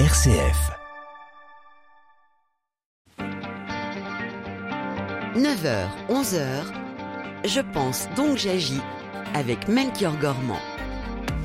[0.00, 0.72] RCF.
[5.36, 6.64] 9h, 11h,
[7.44, 8.80] je pense donc j'agis
[9.34, 10.58] avec Melchior Gormand.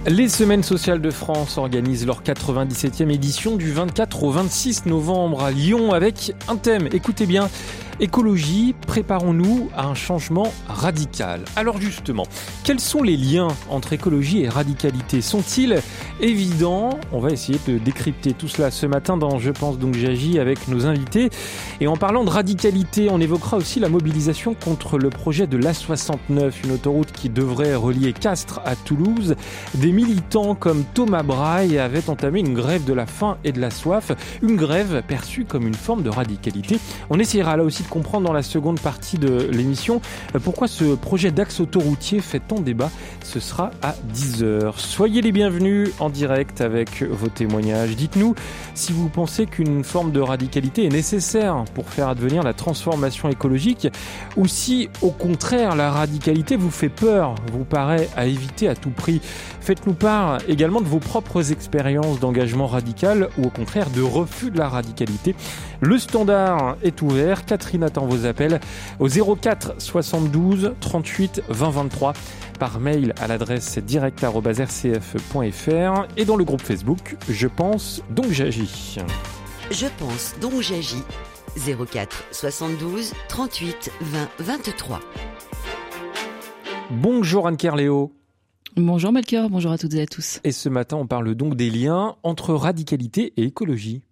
[0.07, 5.51] Les Semaines sociales de France organisent leur 97e édition du 24 au 26 novembre à
[5.51, 7.49] Lyon avec un thème, écoutez bien,
[8.01, 11.41] Écologie, préparons-nous à un changement radical.
[11.57, 12.23] Alors justement,
[12.63, 15.81] quels sont les liens entre écologie et radicalité Sont-ils
[16.21, 20.39] évidents On va essayer de décrypter tout cela ce matin dans Je pense donc j'agis
[20.39, 21.29] avec nos invités.
[21.81, 26.53] Et en parlant de radicalité, on évoquera aussi la mobilisation contre le projet de l'A69,
[26.63, 29.35] une autoroute qui devrait relier Castres à Toulouse.
[29.75, 33.71] Des militants comme Thomas Braille avaient entamé une grève de la faim et de la
[33.71, 36.79] soif, une grève perçue comme une forme de radicalité.
[37.09, 40.01] On essaiera là aussi comprendre dans la seconde partie de l'émission
[40.35, 42.89] euh, pourquoi ce projet d'axe autoroutier fait tant débat.
[43.23, 44.73] Ce sera à 10h.
[44.77, 47.95] Soyez les bienvenus en direct avec vos témoignages.
[47.95, 48.35] Dites-nous
[48.75, 53.87] si vous pensez qu'une forme de radicalité est nécessaire pour faire advenir la transformation écologique
[54.37, 58.91] ou si au contraire la radicalité vous fait peur, vous paraît à éviter à tout
[58.91, 59.21] prix.
[59.61, 64.57] Faites-nous part également de vos propres expériences d'engagement radical ou au contraire de refus de
[64.57, 65.35] la radicalité.
[65.81, 67.45] Le standard est ouvert.
[67.45, 68.59] Catherine attend vos appels
[68.99, 72.13] au 04 72 38 20 23
[72.59, 78.97] par mail à l'adresse direct.rcf.fr et dans le groupe Facebook Je pense donc j'agis.
[79.71, 81.03] Je pense donc j'agis
[81.57, 84.99] 04 72 38 20 23.
[86.91, 88.13] Bonjour Anne Kerléo.
[88.75, 90.39] Bonjour Melchior, bonjour à toutes et à tous.
[90.43, 94.03] Et ce matin, on parle donc des liens entre radicalité et écologie.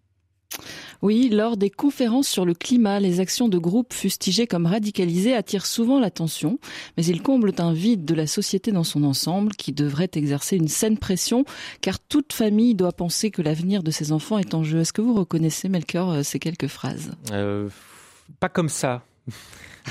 [1.01, 5.65] Oui, lors des conférences sur le climat, les actions de groupe fustigées comme radicalisées attirent
[5.65, 6.59] souvent l'attention,
[6.97, 10.67] mais ils comblent un vide de la société dans son ensemble qui devrait exercer une
[10.67, 11.45] saine pression,
[11.81, 14.79] car toute famille doit penser que l'avenir de ses enfants est en jeu.
[14.79, 17.11] Est-ce que vous reconnaissez, Melchior, euh, ces quelques phrases?
[17.31, 17.69] Euh,
[18.39, 19.03] Pas comme ça.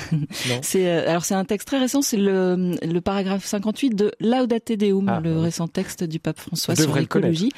[0.61, 4.71] c'est euh, alors c'est un texte très récent, c'est le, le paragraphe 58 de Laudate
[4.71, 7.51] Deum, ah, le récent texte du pape François sur l'écologie.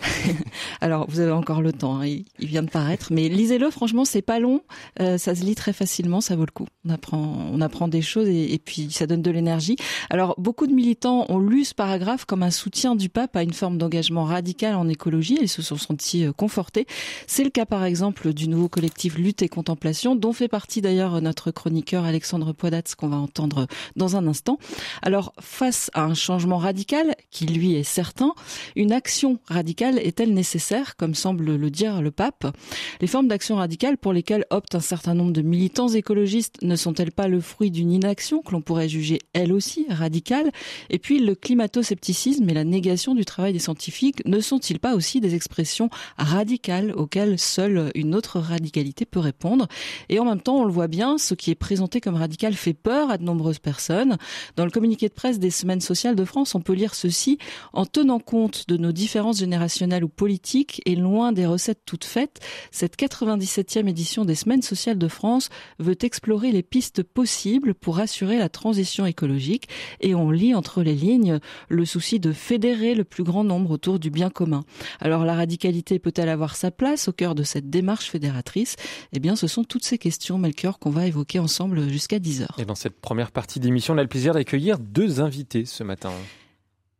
[0.80, 3.70] alors vous avez encore le temps, hein, il, vient de paraître, mais lisez-le.
[3.70, 4.62] Franchement, c'est pas long,
[5.00, 6.66] euh, ça se lit très facilement, ça vaut le coup.
[6.86, 9.76] On apprend, on apprend des choses et, et puis ça donne de l'énergie.
[10.10, 13.52] Alors beaucoup de militants ont lu ce paragraphe comme un soutien du pape à une
[13.52, 15.38] forme d'engagement radical en écologie.
[15.40, 16.86] Ils se sont sentis euh, confortés.
[17.26, 21.20] C'est le cas par exemple du nouveau collectif Lutte et Contemplation, dont fait partie d'ailleurs
[21.20, 23.66] notre chroniqueur Alexandre Poidatz qu'on va entendre
[23.96, 24.60] dans un instant.
[25.02, 28.34] Alors, face à un changement radical, qui lui est certain,
[28.76, 32.56] une action radicale est-elle nécessaire, comme semble le dire le pape?
[33.00, 37.10] Les formes d'action radicale pour lesquelles optent un certain nombre de militants écologistes ne sont-elles
[37.10, 40.52] pas le fruit d'une inaction que l'on pourrait juger elle aussi radicale?
[40.88, 45.20] Et puis, le climato-scepticisme et la négation du travail des scientifiques ne sont-ils pas aussi
[45.20, 49.66] des expressions radicales auxquelles seule une autre radicalité peut répondre?
[50.08, 52.74] Et en même temps, on le voit bien, ce qui est présenté comme radical fait
[52.74, 54.16] peur à de nombreuses personnes.
[54.56, 57.38] Dans le communiqué de presse des Semaines sociales de France, on peut lire ceci
[57.72, 62.40] en tenant compte de nos différences générationnelles ou politiques et loin des recettes toutes faites,
[62.70, 68.38] cette 97e édition des Semaines sociales de France veut explorer les pistes possibles pour assurer
[68.38, 69.68] la transition écologique
[70.00, 73.98] et on lit entre les lignes le souci de fédérer le plus grand nombre autour
[73.98, 74.64] du bien commun.
[75.00, 78.76] Alors la radicalité peut-elle avoir sa place au cœur de cette démarche fédératrice?
[79.12, 82.46] Eh bien ce sont toutes ces questions, Melchior, qu'on va évoquer ensemble jusqu'à 10h.
[82.58, 86.10] Et dans cette première partie d'émission, on a le plaisir d'accueillir deux invités ce matin.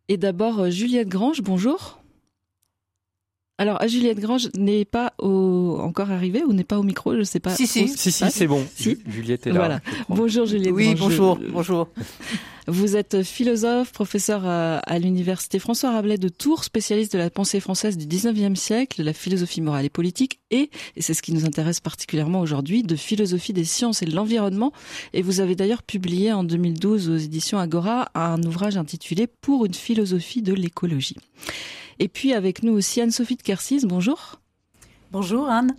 [0.09, 2.01] Et d'abord, euh, Juliette Grange, bonjour.
[3.59, 7.41] Alors, Juliette Grange n'est pas encore arrivée ou n'est pas au micro, je ne sais
[7.41, 7.55] pas.
[7.55, 8.63] Si, si, si, si c'est bon.
[8.75, 8.99] Si.
[9.07, 9.59] Juliette est là.
[9.59, 9.81] Voilà.
[10.11, 11.89] Bonjour Juliette oui, bonjour, bonjour.
[12.69, 17.97] Vous êtes philosophe, professeur à, l'université François Rabelais de Tours, spécialiste de la pensée française
[17.97, 21.45] du 19e siècle, de la philosophie morale et politique et, et c'est ce qui nous
[21.45, 24.73] intéresse particulièrement aujourd'hui, de philosophie des sciences et de l'environnement.
[25.13, 29.75] Et vous avez d'ailleurs publié en 2012 aux éditions Agora un ouvrage intitulé Pour une
[29.75, 31.19] philosophie de l'écologie.
[32.01, 34.41] Et puis avec nous aussi Anne-Sophie de Kersis, bonjour.
[35.13, 35.77] Bonjour Anne.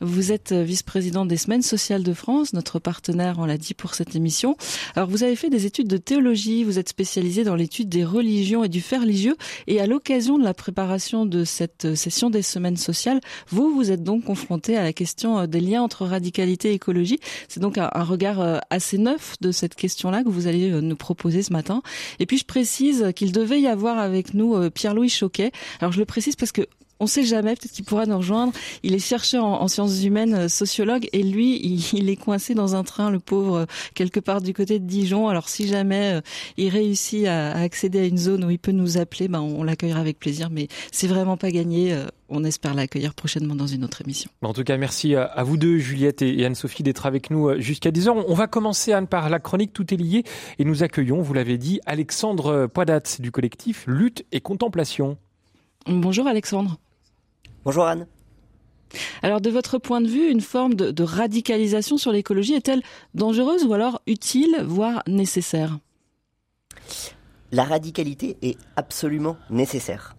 [0.00, 4.16] Vous êtes vice-présidente des Semaines sociales de France, notre partenaire, on l'a dit, pour cette
[4.16, 4.56] émission.
[4.96, 8.64] Alors, vous avez fait des études de théologie, vous êtes spécialisée dans l'étude des religions
[8.64, 9.36] et du fait religieux,
[9.66, 14.02] et à l'occasion de la préparation de cette session des Semaines sociales, vous, vous êtes
[14.02, 17.20] donc confronté à la question des liens entre radicalité et écologie.
[17.48, 20.96] C'est donc un, regard euh, assez neuf de cette question-là que vous allez euh, nous
[20.96, 21.82] proposer ce matin.
[22.18, 25.52] Et puis, je précise qu'il devait y avoir avec nous euh, Pierre-Louis Choquet.
[25.80, 26.66] Alors, je le précise parce que
[27.00, 28.52] on sait jamais, peut-être qu'il pourra nous rejoindre.
[28.82, 31.58] Il est chercheur en, sciences humaines, sociologue, et lui,
[31.92, 35.28] il, est coincé dans un train, le pauvre, quelque part du côté de Dijon.
[35.28, 36.20] Alors si jamais
[36.56, 40.00] il réussit à, accéder à une zone où il peut nous appeler, ben, on, l'accueillera
[40.00, 40.48] avec plaisir.
[40.50, 41.96] Mais c'est vraiment pas gagné.
[42.28, 44.30] On espère l'accueillir prochainement dans une autre émission.
[44.42, 48.24] En tout cas, merci à vous deux, Juliette et Anne-Sophie, d'être avec nous jusqu'à 10h.
[48.28, 50.24] On va commencer, Anne, par la chronique Tout est lié.
[50.58, 55.16] Et nous accueillons, vous l'avez dit, Alexandre Poidat du collectif Lutte et Contemplation.
[55.86, 56.78] Bonjour Alexandre.
[57.62, 58.06] Bonjour Anne.
[59.22, 62.82] Alors de votre point de vue, une forme de, radicalisation sur l'écologie est-elle
[63.14, 65.78] dangereuse ou alors utile, voire nécessaire?
[67.52, 70.16] La radicalité est absolument nécessaire.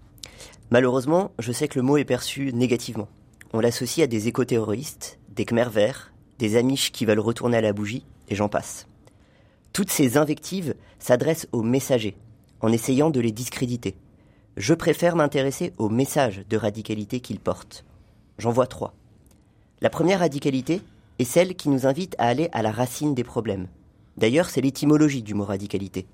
[0.70, 3.10] Malheureusement, je sais que le mot est perçu négativement.
[3.54, 7.74] On l'associe à des éco-terroristes, des Khmer verts, des Amish qui veulent retourner à la
[7.74, 8.88] bougie, et j'en passe.
[9.74, 12.16] Toutes ces invectives s'adressent aux messagers,
[12.62, 13.96] en essayant de les discréditer.
[14.58, 17.86] Je préfère m'intéresser aux messages de radicalité qu'ils portent.
[18.38, 18.94] J'en vois trois.
[19.80, 20.82] La première radicalité
[21.20, 23.68] est celle qui nous invite à aller à la racine des problèmes.
[24.18, 26.06] D'ailleurs, c'est l'étymologie du mot radicalité.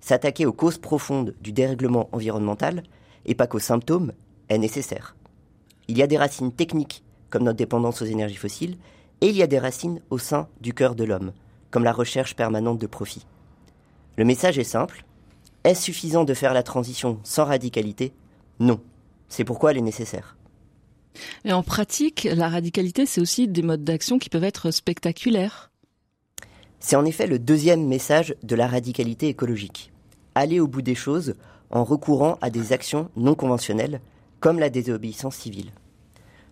[0.00, 2.84] S'attaquer aux causes profondes du dérèglement environnemental,
[3.26, 4.12] et pas qu'aux symptômes,
[4.48, 5.16] est nécessaire.
[5.88, 8.78] Il y a des racines techniques, comme notre dépendance aux énergies fossiles,
[9.20, 11.32] et il y a des racines au sein du cœur de l'homme,
[11.70, 13.26] comme la recherche permanente de profit.
[14.16, 15.04] Le message est simple,
[15.64, 18.12] est-ce suffisant de faire la transition sans radicalité?
[18.58, 18.80] Non.
[19.28, 20.36] C'est pourquoi elle est nécessaire.
[21.44, 25.70] Mais en pratique, la radicalité, c'est aussi des modes d'action qui peuvent être spectaculaires.
[26.78, 29.92] C'est en effet le deuxième message de la radicalité écologique.
[30.34, 31.34] Aller au bout des choses
[31.70, 34.00] en recourant à des actions non conventionnelles,
[34.40, 35.72] comme la désobéissance civile.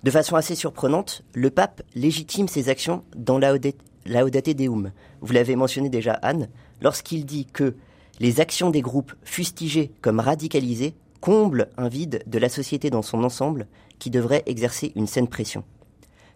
[0.04, 4.92] De façon assez surprenante, le pape légitime ses actions dans Laudate Deum.
[5.20, 6.48] Vous l'avez mentionné déjà, Anne,
[6.80, 7.74] lorsqu'il dit que
[8.20, 13.24] les actions des groupes fustigés comme radicalisés comblent un vide de la société dans son
[13.24, 13.66] ensemble
[13.98, 15.64] qui devrait exercer une saine pression.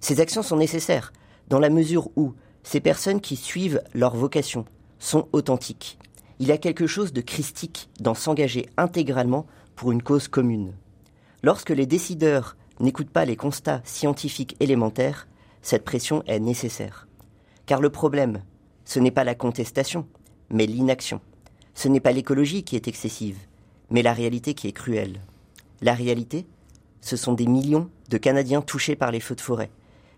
[0.01, 1.13] Ces actions sont nécessaires
[1.49, 4.65] dans la mesure où ces personnes qui suivent leur vocation
[4.99, 5.99] sont authentiques.
[6.39, 9.47] Il y a quelque chose de christique dans s'engager intégralement
[9.77, 10.75] pour une cause commune.
[11.43, 15.29] Lorsque les décideurs n'écoutent pas les constats scientifiques élémentaires,
[15.61, 17.07] cette pression est nécessaire.
[17.67, 18.43] Car le problème,
[18.85, 20.07] ce n'est pas la contestation,
[20.51, 21.21] mais l'inaction.
[21.75, 23.39] Ce n'est pas l'écologie qui est excessive,
[23.91, 25.21] mais la réalité qui est cruelle.
[25.81, 26.47] La réalité,
[27.01, 29.71] ce sont des millions de Canadiens touchés par les feux de forêt,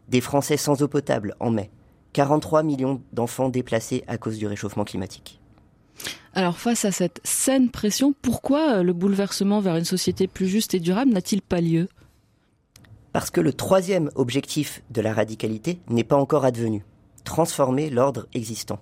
[0.09, 1.71] des Français sans eau potable en mai,
[2.13, 5.41] 43 millions d'enfants déplacés à cause du réchauffement climatique.
[6.35, 10.81] Alors face à cette saine pression, pourquoi le bouleversement vers une société plus juste et
[10.81, 11.89] durable n'a-t-il pas lieu?
[13.13, 16.85] Parce que le troisième objectif de la radicalité n'est pas encore advenu,
[17.23, 18.81] transformer l'ordre existant.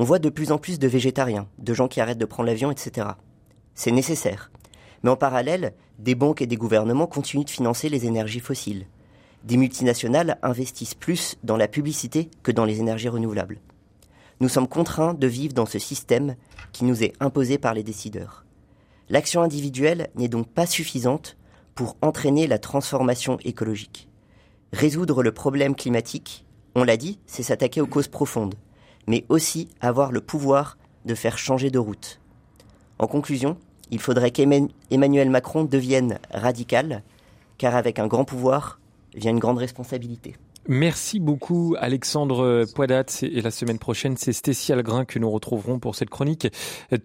[0.00, 2.70] On voit de plus en plus de végétariens, de gens qui arrêtent de prendre l'avion,
[2.70, 3.08] etc.
[3.74, 4.52] C'est nécessaire.
[5.02, 8.86] Mais en parallèle, des banques et des gouvernements continuent de financer les énergies fossiles.
[9.42, 13.58] Des multinationales investissent plus dans la publicité que dans les énergies renouvelables.
[14.38, 16.36] Nous sommes contraints de vivre dans ce système
[16.70, 18.44] qui nous est imposé par les décideurs.
[19.08, 21.36] L'action individuelle n'est donc pas suffisante
[21.74, 24.08] pour entraîner la transformation écologique.
[24.72, 26.46] Résoudre le problème climatique,
[26.76, 28.54] on l'a dit, c'est s'attaquer aux causes profondes
[29.08, 30.76] mais aussi avoir le pouvoir
[31.06, 32.20] de faire changer de route.
[32.98, 33.56] En conclusion,
[33.90, 37.02] il faudrait qu'Emmanuel Macron devienne radical,
[37.56, 38.78] car avec un grand pouvoir
[39.14, 40.36] vient une grande responsabilité.
[40.70, 45.94] Merci beaucoup Alexandre Poidat et la semaine prochaine c'est Stécie Algrin que nous retrouverons pour
[45.94, 46.46] cette chronique.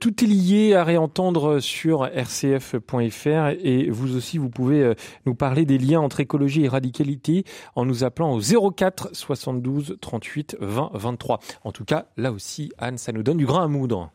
[0.01, 4.95] Tout est lié à réentendre sur rcf.fr et vous aussi vous pouvez euh,
[5.25, 7.45] nous parler des liens entre écologie et radicalité
[7.77, 11.39] en nous appelant au 04 72 38 20 23.
[11.63, 14.11] En tout cas là aussi Anne ça nous donne du grain à moudre.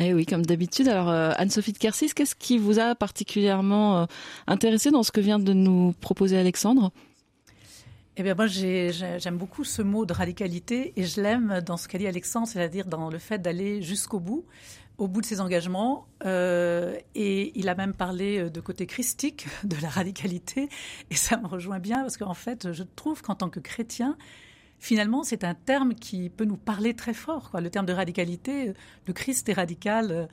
[0.00, 0.86] Eh oui, comme d'habitude.
[0.86, 4.06] Alors, euh, Anne-Sophie de Kersis, qu'est-ce qui vous a particulièrement euh,
[4.46, 6.92] intéressé dans ce que vient de nous proposer Alexandre?
[8.18, 11.98] Eh bien, moi, j'aime beaucoup ce mot de radicalité et je l'aime dans ce qu'a
[11.98, 14.44] dit Alexandre, c'est-à-dire dans le fait d'aller jusqu'au bout,
[14.98, 16.08] au bout de ses engagements.
[16.24, 20.68] Euh, et il a même parlé euh, de côté christique de la radicalité.
[21.10, 24.16] Et ça me rejoint bien parce qu'en fait, je trouve qu'en tant que chrétien,
[24.78, 27.50] finalement, c'est un terme qui peut nous parler très fort.
[27.50, 27.60] Quoi.
[27.60, 28.72] Le terme de radicalité,
[29.06, 30.26] le Christ est radical euh,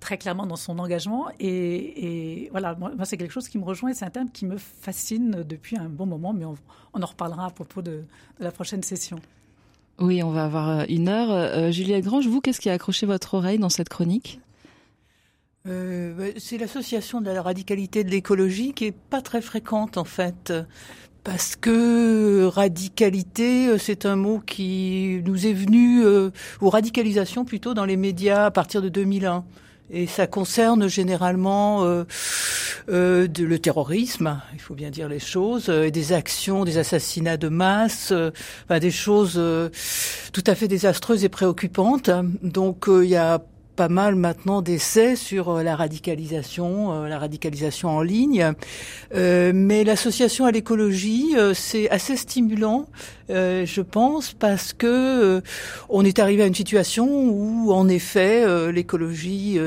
[0.00, 1.28] très clairement dans son engagement.
[1.38, 4.56] Et, voilà, moi, c'est quelque chose qui me rejoint et c'est un terme qui me
[4.56, 6.56] fascine depuis un bon moment, mais on,
[6.94, 8.04] en reparlera à propos de,
[8.38, 9.18] la prochaine session.
[9.98, 11.30] Oui, on va avoir euh, une heure.
[11.30, 14.40] Euh, Juliette Grange, vous, qu'est-ce qui a accroché votre oreille dans cette chronique?
[15.66, 20.54] Bah, c'est l'association de la radicalité de l'écologie qui est pas très fréquente en fait
[21.24, 27.74] parce que radicalité, euh, c'est un mot qui nous est venu, euh, ou radicalisation plutôt,
[27.74, 29.44] dans les médias à partir de 2001.
[29.92, 32.04] Et ça concerne généralement euh,
[32.90, 37.36] euh, le terrorisme, il faut bien dire les choses, euh, et des actions, des assassinats
[37.36, 38.12] de masse,
[38.64, 39.40] enfin, des choses
[40.32, 42.10] tout à fait désastreuses et préoccupantes.
[42.42, 43.42] Donc il y a
[43.80, 48.52] pas mal maintenant d'essais sur la radicalisation, la radicalisation en ligne.
[49.14, 52.88] mais l'association à l'écologie, c'est assez stimulant
[53.30, 55.40] euh, je pense, parce que euh,
[55.88, 59.58] on est arrivé à une situation où, en effet, euh, l'écologie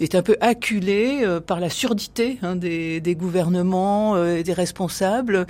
[0.00, 5.46] est un peu acculée par la surdité hein, des, des, gouvernements et des responsables.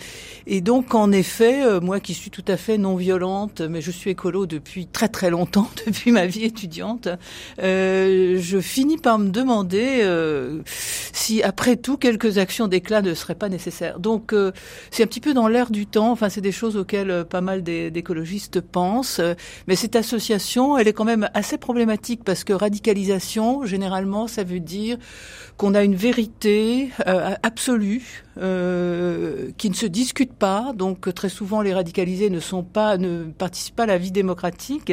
[0.47, 4.11] Et donc, en effet, moi qui suis tout à fait non violente, mais je suis
[4.11, 7.09] écolo depuis très très longtemps, depuis ma vie étudiante,
[8.39, 10.07] je finis par me demander
[11.13, 13.99] si, après tout, quelques actions d'éclat ne seraient pas nécessaires.
[13.99, 14.35] Donc,
[14.91, 16.11] c'est un petit peu dans l'air du temps.
[16.13, 19.21] Enfin, c'est des choses auxquelles pas mal d'écologistes pensent.
[19.67, 24.61] Mais cette association, elle est quand même assez problématique parce que radicalisation, généralement, ça veut
[24.61, 24.99] dire
[25.57, 30.73] qu'on a une vérité euh, absolue euh, qui ne se discute pas.
[30.75, 34.93] Donc très souvent, les radicalisés ne sont pas, ne participent pas à la vie démocratique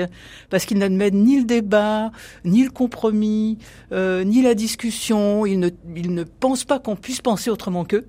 [0.50, 2.12] parce qu'ils n'admettent ni le débat,
[2.44, 3.58] ni le compromis,
[3.94, 5.46] euh, ni la discussion.
[5.46, 8.06] Ils ne, ils ne pensent pas qu'on puisse penser autrement qu'eux.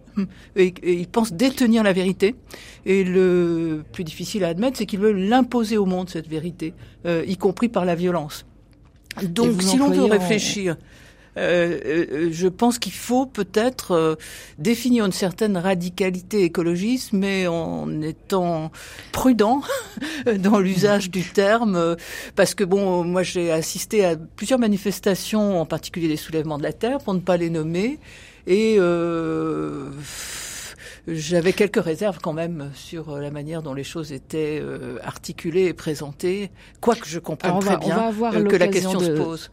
[0.56, 2.34] Et, ils pensent détenir la vérité.
[2.84, 6.74] Et le plus difficile à admettre, c'est qu'ils veulent l'imposer au monde cette vérité,
[7.06, 8.44] euh, y compris par la violence.
[9.22, 10.76] Donc, si l'on veut réfléchir.
[11.38, 14.14] Euh, je pense qu'il faut peut-être euh,
[14.58, 18.72] définir une certaine radicalité écologiste, mais en étant
[19.12, 19.62] prudent
[20.38, 21.96] dans l'usage du terme,
[22.34, 26.72] parce que bon, moi j'ai assisté à plusieurs manifestations, en particulier des soulèvements de la
[26.72, 27.98] terre, pour ne pas les nommer,
[28.46, 28.78] et
[31.06, 34.62] j'avais quelques réserves quand même sur la manière dont les choses étaient
[35.02, 39.50] articulées et présentées, quoique je comprenne très bien que la question se pose.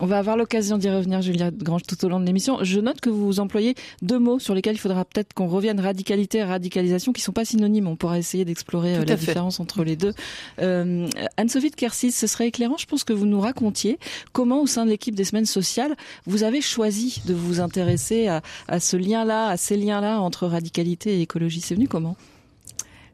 [0.00, 2.58] On va avoir l'occasion d'y revenir, Julia Grange, tout au long de l'émission.
[2.62, 6.38] Je note que vous employez deux mots sur lesquels il faudra peut-être qu'on revienne radicalité
[6.38, 7.88] et radicalisation, qui sont pas synonymes.
[7.88, 10.14] On pourra essayer d'explorer euh, la différence entre les deux.
[10.60, 13.98] Euh, Anne-Sophie de Kersis, ce serait éclairant, je pense que vous nous racontiez
[14.32, 15.96] comment, au sein de l'équipe des semaines sociales,
[16.26, 21.18] vous avez choisi de vous intéresser à, à ce lien-là, à ces liens-là entre radicalité
[21.18, 21.60] et écologie.
[21.60, 22.16] C'est venu comment?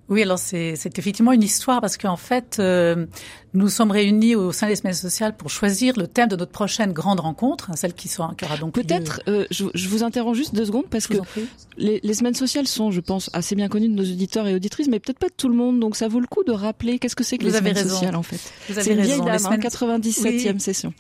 [0.09, 3.07] Oui, alors c'est effectivement une histoire parce qu'en fait, euh,
[3.55, 6.93] nous sommes réunis au sein des semaines sociales pour choisir le thème de notre prochaine
[6.93, 9.23] grande rencontre, celle qui, sera, qui aura donc peut-être.
[9.29, 11.17] Euh, je, je, vous interromps juste deux secondes parce que
[11.79, 14.89] les, les, semaines sociales sont, je pense, assez bien connues de nos auditeurs et auditrices,
[14.89, 15.81] mais peut-être pas de tout le monde.
[15.81, 18.23] Donc ça vaut le coup de rappeler qu'est-ce que c'est que les semaines sociales en
[18.23, 18.41] fait.
[18.69, 20.93] C'est une vieille dame, hein, 97e session.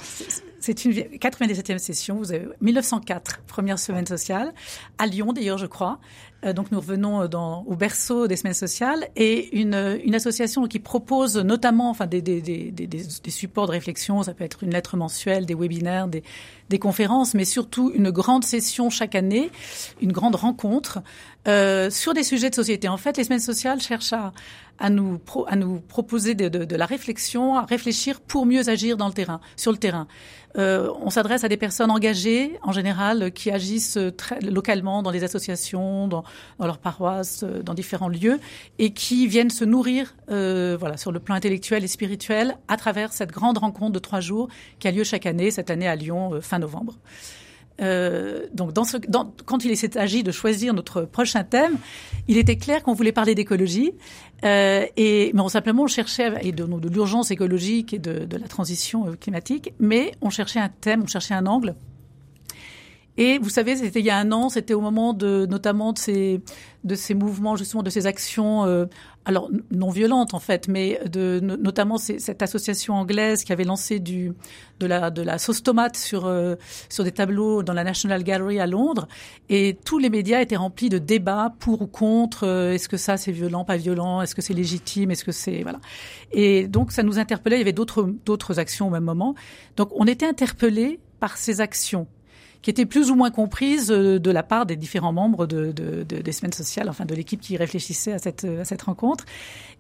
[0.61, 2.17] C'est une 97e session.
[2.17, 4.55] Vous avez 1904, première semaine sociale
[4.97, 5.99] à Lyon d'ailleurs, je crois.
[6.45, 7.29] Euh, donc nous revenons euh,
[7.67, 12.23] au berceau des semaines sociales et une, une association qui propose notamment enfin des,
[13.29, 16.23] supports de réflexion, ça peut être une lettre mensuelle, des webinaires, des,
[16.79, 19.51] conférences, mais surtout une grande session chaque année,
[20.01, 21.03] une grande rencontre
[21.47, 22.89] euh, sur des sujets de société.
[22.89, 25.21] En fait, les semaines sociales cherchent à, nous,
[25.87, 29.71] proposer de, de, de, la réflexion, à réfléchir pour mieux agir dans le terrain, sur
[29.71, 30.09] le terrain.
[30.57, 35.25] Euh, on s'adresse à des personnes engagées, en général, qui agissent très localement dans des
[35.25, 36.25] associations, dans,
[36.59, 38.39] dans leurs paroisses, euh, dans différents lieux,
[38.79, 43.13] et qui viennent se nourrir, euh, voilà, sur le plan intellectuel et spirituel, à travers
[43.13, 46.35] cette grande rencontre de trois jours qui a lieu chaque année, cette année à Lyon,
[46.35, 46.95] euh, fin novembre.
[47.81, 51.77] Euh, donc, dans ce, dans, quand il s'est agi de choisir notre prochain thème,
[52.29, 53.93] il était clair qu'on voulait parler d'écologie,
[54.45, 58.37] euh, et mais on simplement on cherchait et de, de l'urgence écologique et de, de,
[58.37, 61.75] la transition euh, climatique, mais on cherchait un thème, on cherchait un angle.
[63.17, 65.99] Et vous savez, c'était il y a un an, c'était au moment de notamment de
[65.99, 66.41] ces
[66.83, 68.87] de ces mouvements justement de ces actions euh,
[69.25, 74.33] alors non violentes en fait, mais de notamment cette association anglaise qui avait lancé du
[74.81, 76.57] de la de la sauce tomate sur euh,
[76.89, 79.09] sur des tableaux dans la National Gallery à Londres.
[79.49, 83.17] Et tous les médias étaient remplis de débats pour ou contre euh, est-ce que ça
[83.17, 85.81] c'est violent pas violent est-ce que c'est légitime est-ce que c'est voilà.
[86.33, 87.57] Et donc ça nous interpellait.
[87.57, 89.35] Il y avait d'autres d'autres actions au même moment.
[89.77, 92.07] Donc on était interpellés par ces actions
[92.65, 96.03] qui était plus ou moins comprise euh, de la part des différents membres de, de,
[96.03, 99.27] de des semaines sociales, enfin de l'équipe qui réfléchissait à cette, à cette rencontre.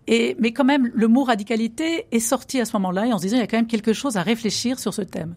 [0.06, 3.22] Et, mais quand même, le mot radicalité est sorti à ce moment-là et en se
[3.22, 5.34] disant il y a quand même quelque chose à réfléchir sur ce thème.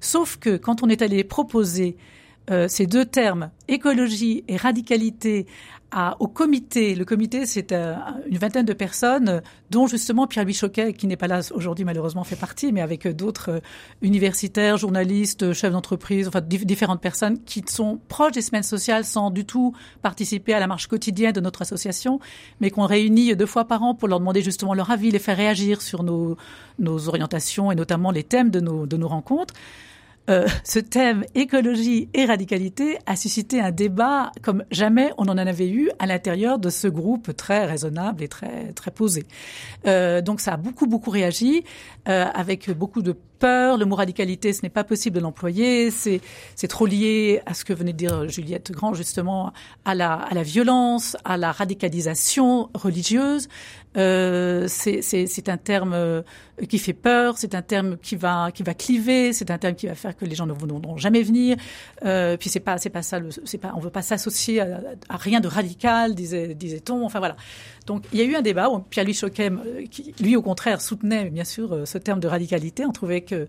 [0.00, 1.96] Sauf que quand on est allé proposer
[2.50, 5.46] euh, ces deux termes, écologie et radicalité,
[5.92, 6.94] à, au comité.
[6.94, 7.94] Le comité, c'est euh,
[8.26, 12.36] une vingtaine de personnes, dont justement Pierre-Louis Choquet, qui n'est pas là aujourd'hui malheureusement, fait
[12.36, 13.60] partie, mais avec euh, d'autres
[14.00, 19.44] universitaires, journalistes, chefs d'entreprise, enfin différentes personnes qui sont proches des semaines sociales sans du
[19.44, 22.20] tout participer à la marche quotidienne de notre association,
[22.60, 25.36] mais qu'on réunit deux fois par an pour leur demander justement leur avis, les faire
[25.36, 26.36] réagir sur nos,
[26.78, 29.54] nos orientations et notamment les thèmes de nos, de nos rencontres.
[30.30, 35.68] Euh, ce thème écologie et radicalité a suscité un débat comme jamais on en avait
[35.68, 39.26] eu à l'intérieur de ce groupe très raisonnable et très très posé.
[39.86, 41.64] Euh, donc ça a beaucoup beaucoup réagi
[42.08, 43.76] euh, avec beaucoup de peur.
[43.76, 45.90] Le mot radicalité, ce n'est pas possible de l'employer.
[45.90, 46.20] C'est
[46.54, 49.52] c'est trop lié à ce que venait de dire Juliette Grand justement
[49.84, 53.48] à la à la violence, à la radicalisation religieuse.
[53.96, 56.22] Euh, c'est un terme euh,
[56.68, 59.86] qui fait peur, c'est un terme qui va qui va cliver, c'est un terme qui
[59.86, 61.56] va faire que les gens ne voudront jamais venir.
[62.04, 65.40] Euh, puis c'est pas c'est pas ça, c'est pas on veut pas s'associer à, rien
[65.40, 67.04] de radical, disait disait-on.
[67.04, 67.36] Enfin voilà.
[67.86, 70.80] Donc il y a eu un débat où Pierre-Louis Chochem, euh, qui lui au contraire
[70.80, 73.48] soutenait bien sûr euh, ce terme de radicalité, on trouvait que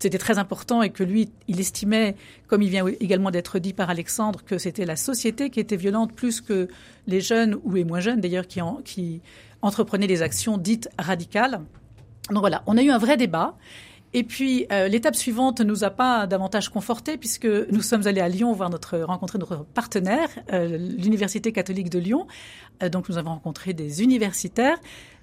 [0.00, 2.14] c'était très important et que lui, il estimait,
[2.46, 6.12] comme il vient également d'être dit par Alexandre, que c'était la société qui était violente
[6.12, 6.68] plus que
[7.08, 9.20] les jeunes ou les moins jeunes d'ailleurs qui, qui
[9.62, 11.60] entreprenaient des actions dites radicales.
[12.30, 13.56] Donc voilà, on a eu un vrai débat.
[14.14, 18.28] Et puis euh, l'étape suivante nous a pas davantage conforté puisque nous sommes allés à
[18.28, 22.26] Lyon voir notre rencontrer notre partenaire, euh, l'université catholique de Lyon.
[22.82, 24.78] Euh, donc nous avons rencontré des universitaires,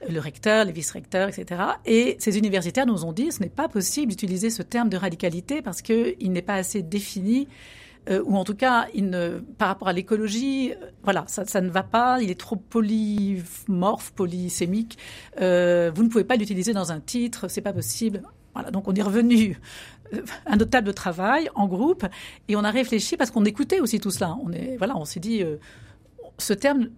[0.07, 1.61] le recteur, les vice-recteurs, etc.
[1.85, 5.63] Et ces universitaires nous ont dit ce n'est pas possible d'utiliser ce terme de radicalité
[5.63, 7.47] parce qu'il n'est pas assez défini.
[8.09, 11.83] Ou en tout cas, il ne, par rapport à l'écologie, voilà, ça, ça, ne va
[11.83, 12.21] pas.
[12.21, 14.97] Il est trop polymorphe, polysémique.
[15.37, 18.21] vous ne pouvez pas l'utiliser dans un titre, c'est pas possible.
[18.55, 19.59] Voilà, donc on est revenu
[20.45, 22.05] à euh, notre table de travail en groupe
[22.47, 24.37] et on a réfléchi parce qu'on écoutait aussi tout cela.
[24.43, 25.57] On est voilà, on s'est dit euh,
[26.37, 26.89] ce terme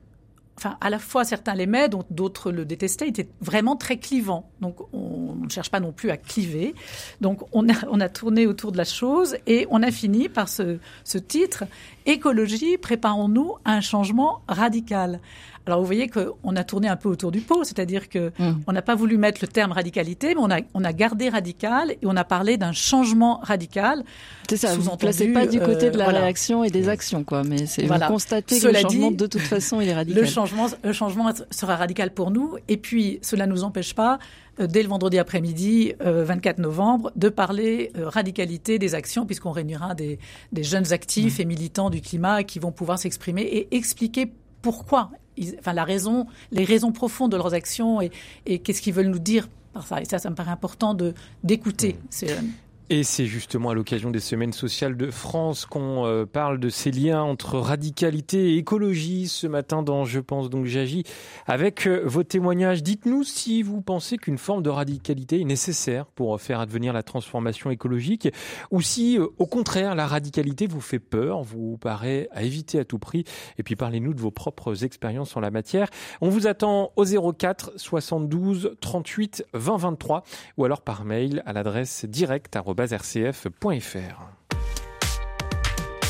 [0.58, 4.50] enfin, à la fois certains l'aimaient, d'autres le détestaient, il était vraiment très clivant.
[4.60, 6.74] Donc, on ne cherche pas non plus à cliver.
[7.22, 10.50] Donc, on a, on a tourné autour de la chose et on a fini par
[10.50, 11.64] ce, ce titre
[12.06, 15.20] Écologie, préparons-nous à un changement radical.
[15.68, 18.64] Alors vous voyez qu'on a tourné un peu autour du pot, c'est-à-dire que mmh.
[18.68, 21.92] on n'a pas voulu mettre le terme radicalité, mais on a, on a gardé radical
[21.92, 24.04] et on a parlé d'un changement radical.
[24.50, 27.24] C'est ça, vous ne placez pas du côté de la euh, réaction et des actions,
[27.24, 28.08] quoi, mais c'est voilà.
[28.08, 30.22] vous constatez que le changement, de toute façon, il est radical.
[30.22, 34.20] Le changement, le changement sera radical pour nous, et puis cela ne nous empêche pas
[34.62, 39.96] euh, dès le vendredi après-midi, 24 euh, novembre, de parler radicalité des actions, puisqu'on réunira
[39.96, 40.18] des,
[40.54, 41.42] des jeunes actifs mmh.
[41.42, 44.32] et militants du climat qui vont pouvoir s'exprimer et expliquer
[44.62, 45.12] pourquoi
[45.60, 48.12] enfin la raison, les raisons profondes de leurs actions et,
[48.46, 50.02] et qu'est-ce qu'ils veulent nous dire par ça.
[50.02, 52.08] Et ça, ça me paraît important de d'écouter mmh.
[52.10, 52.52] ces jeunes.
[52.90, 56.90] Et c'est justement à l'occasion des semaines sociales de France qu'on euh, parle de ces
[56.90, 61.04] liens entre radicalité et écologie ce matin dans Je pense donc j'agis
[61.48, 62.84] avec euh, vos témoignages.
[62.84, 67.72] Dites-nous si vous pensez qu'une forme de radicalité est nécessaire pour faire advenir la transformation
[67.72, 68.30] écologique
[68.72, 72.86] ou si euh, au contraire la radicalité vous fait peur, vous paraît à éviter à
[72.86, 73.26] tout prix.
[73.58, 75.90] Et puis parlez-nous de vos propres expériences en la matière.
[76.22, 80.24] On vous attend au 04 72 38 20 23
[80.56, 84.38] ou alors par mail à l'adresse directe rcf.fr.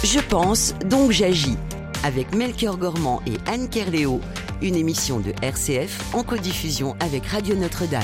[0.04, 1.58] Je pense, donc j'agis.
[2.04, 4.22] Avec Melchior Gormand et Anne Kerléo,
[4.62, 8.04] une émission de RCF en codiffusion avec Radio Notre-Dame.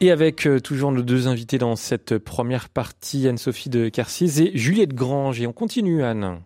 [0.00, 4.56] Et avec euh, toujours nos deux invités dans cette première partie, Anne-Sophie de Carcis et
[4.56, 5.40] Juliette Grange.
[5.40, 6.40] Et on continue, Anne.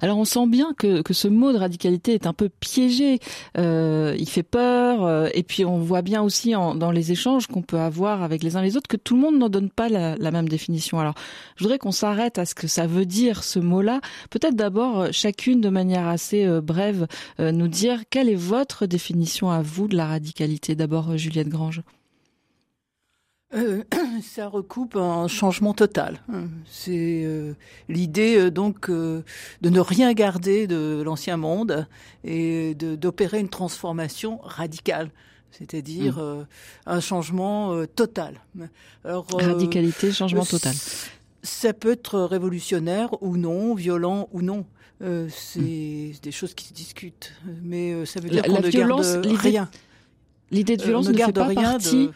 [0.00, 3.18] Alors on sent bien que, que ce mot de radicalité est un peu piégé,
[3.56, 7.62] euh, il fait peur, euh, et puis on voit bien aussi dans les échanges qu'on
[7.62, 10.30] peut avoir avec les uns les autres que tout le monde n'en donne pas la,
[10.30, 11.00] même définition.
[11.00, 11.14] Alors
[11.56, 14.00] je voudrais qu'on s'arrête à ce que ça veut dire ce mot-là.
[14.30, 17.06] Peut-être d'abord euh, chacune de manière assez euh, brève
[17.38, 20.74] nous dire quelle est votre définition à vous de la radicalité.
[20.74, 21.82] D'abord Juliette Grange.
[23.54, 23.82] Euh,
[24.22, 26.20] ça recoupe un changement total.
[26.66, 27.54] C'est euh,
[27.88, 29.24] l'idée euh, donc de
[29.62, 31.86] ne rien garder de l'ancien monde
[32.24, 35.10] et d'opérer une transformation radicale,
[35.50, 36.46] c'est-à-dire mm.
[36.86, 38.40] un changement total.
[39.04, 40.74] Alors, Radicalité, changement total.
[41.42, 44.64] Ça peut être révolutionnaire ou non, violent ou non.
[45.00, 46.12] c'est mm.
[46.22, 49.68] des choses qui se discutent, mais ça veut dire qu'on ne violence, garde rien.
[50.50, 52.06] L'idée de violence ne, ne garde rien partie.
[52.06, 52.12] De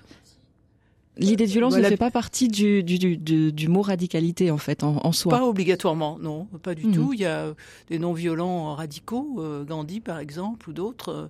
[1.19, 4.85] L'idée de violence ne fait pas partie du, du, du, du, mot radicalité en fait
[4.85, 5.37] en, en, soi.
[5.37, 6.95] Pas obligatoirement, non, pas du mhm.
[6.95, 7.13] tout.
[7.13, 7.55] Il y a
[7.89, 11.29] des non-violents radicaux, euh, Gandhi par exemple ou d'autres.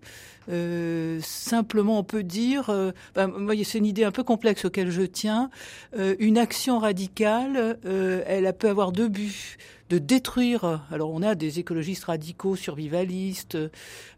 [0.51, 3.33] Euh, simplement, on peut dire, euh, ben,
[3.64, 5.51] c'est une idée un peu complexe auquel je tiens.
[5.98, 9.57] Euh, une action radicale, euh, elle peut avoir deux buts
[9.88, 10.83] de détruire.
[10.90, 13.68] Alors on a des écologistes radicaux, survivalistes, euh,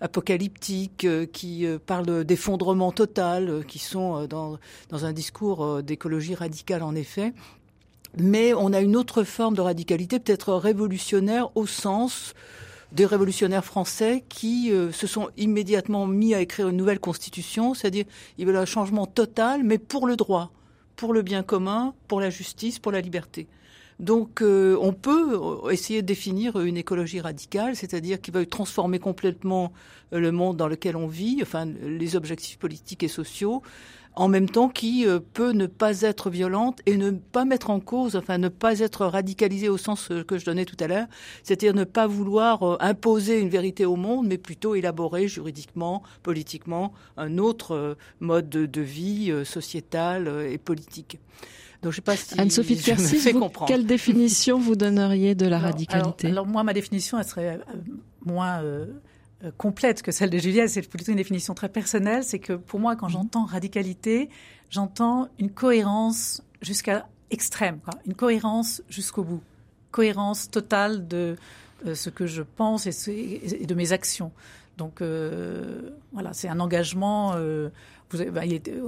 [0.00, 6.82] apocalyptiques, euh, qui euh, parlent d'effondrement total, qui sont dans, dans un discours d'écologie radicale
[6.82, 7.32] en effet.
[8.18, 12.34] Mais on a une autre forme de radicalité, peut-être révolutionnaire au sens
[12.90, 18.04] des révolutionnaires français qui se sont immédiatement mis à écrire une nouvelle constitution, c'est-à-dire
[18.36, 20.50] ils veulent un changement total, mais pour le droit,
[20.96, 23.46] pour le bien commun, pour la justice, pour la liberté.
[24.00, 25.38] Donc on peut
[25.70, 29.72] essayer de définir une écologie radicale, c'est-à-dire qui va transformer complètement
[30.10, 33.62] le monde dans lequel on vit, enfin les objectifs politiques et sociaux,
[34.14, 37.80] en même temps qui euh, peut ne pas être violente et ne pas mettre en
[37.80, 41.06] cause, enfin ne pas être radicalisée au sens euh, que je donnais tout à l'heure,
[41.42, 46.92] c'est-à-dire ne pas vouloir euh, imposer une vérité au monde, mais plutôt élaborer juridiquement, politiquement,
[47.16, 51.18] un autre mode de, vie sociétal et politique.
[51.82, 53.32] Donc, je sais pas si Anne-Sophie de Kersis,
[53.66, 57.60] quelle définition vous donneriez de la radicalité alors, moi, ma définition, elle serait
[58.24, 58.86] moins euh,
[59.56, 62.96] complète que celle de Juliette, c'est plutôt une définition très personnelle, c'est que pour moi,
[62.96, 63.12] quand mhm.
[63.12, 64.28] j'entends radicalité,
[64.68, 67.94] j'entends une cohérence jusqu'à extrême, quoi.
[68.06, 69.42] une cohérence jusqu'au bout,
[69.90, 71.36] cohérence totale de
[71.86, 74.32] euh, ce que je pense et, de mes actions.
[74.76, 77.34] Donc euh, voilà, c'est un engagement.
[78.16, 78.42] Vous bah,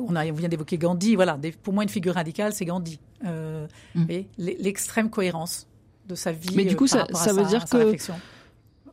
[0.08, 1.14] on, a, vient d'évoquer Gandhi.
[1.14, 2.98] Voilà, pour moi, une figure radicale, c'est Gandhi.
[3.22, 4.24] Mhm.
[4.38, 5.66] L'extrême cohérence
[6.08, 6.54] de sa vie.
[6.56, 7.96] Mais du coup, ça, ça veut dire que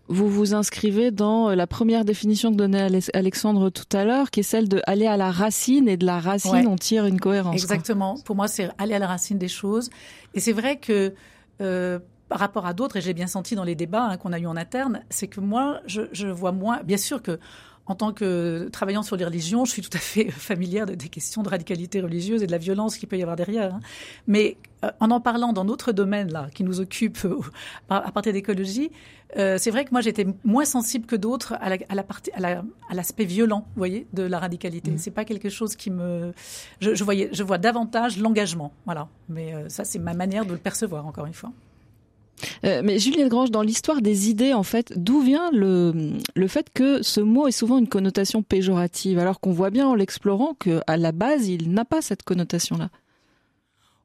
[0.10, 4.39] vous vous inscrivez dans euh, la première définition que donnait Alexandre tout à l'heure, qui
[4.39, 7.54] est celle de aller à la racine et de la racine on tire une cohérence.
[7.54, 8.18] Exactement.
[8.26, 9.89] Pour moi, c'est aller à la racine des choses.
[10.34, 11.13] Et c'est vrai que
[11.62, 14.39] euh, par rapport à d'autres, et j'ai bien senti dans les débats hein, qu'on a
[14.39, 16.82] eu en interne, c'est que moi, je, je vois moins.
[16.84, 17.39] Bien sûr que
[17.89, 21.41] en tant que travaillant sur les religions, je suis tout à fait familière des questions
[21.41, 23.73] de radicalité religieuse et de la violence qu'il peut y avoir derrière.
[23.73, 23.80] Hein.
[24.28, 27.41] Mais euh, en en parlant dans d'autres domaines là qui nous occupent euh,
[27.89, 28.91] à partir d'écologie,
[29.38, 32.32] euh, c'est vrai que moi j'étais moins sensible que d'autres à la, à la partie
[32.32, 34.91] à l'aspect violent, vous voyez, de la radicalité.
[34.91, 34.97] Mmh.
[34.99, 36.32] C'est pas quelque chose qui me,
[36.82, 39.08] je, je, voyais, je vois davantage l'engagement, voilà.
[39.30, 41.52] Mais ça c'est ma manière de le percevoir encore une fois.
[42.65, 46.67] Euh, mais Juliette Grange, dans l'histoire des idées, en fait, d'où vient le, le fait
[46.73, 50.97] que ce mot ait souvent une connotation péjorative, alors qu'on voit bien en l'explorant qu'à
[50.97, 52.89] la base, il n'a pas cette connotation-là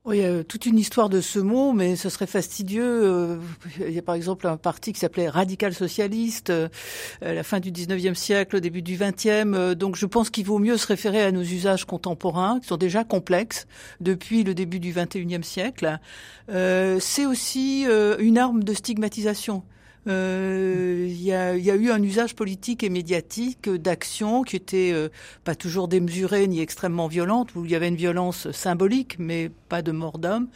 [0.07, 2.85] oui, a toute une histoire de ce mot, mais ce serait fastidieux.
[2.85, 3.39] Euh,
[3.81, 6.69] il y a par exemple un parti qui s'appelait Radical Socialiste euh,
[7.23, 9.55] à la fin du 19e siècle, au début du 20e.
[9.55, 12.77] Euh, donc je pense qu'il vaut mieux se référer à nos usages contemporains, qui sont
[12.77, 13.67] déjà complexes
[14.01, 15.99] depuis le début du 21e siècle.
[16.49, 17.87] C'est aussi
[18.19, 19.63] une arme de stigmatisation.
[20.07, 24.93] Euh, il y, a, y, a, eu un usage politique et médiatique d'actions qui étaient
[24.93, 25.09] euh,
[25.45, 29.83] pas toujours démesurées ni extrêmement violentes, où il y avait une violence symbolique, mais pas
[29.83, 30.49] de mort d'homme,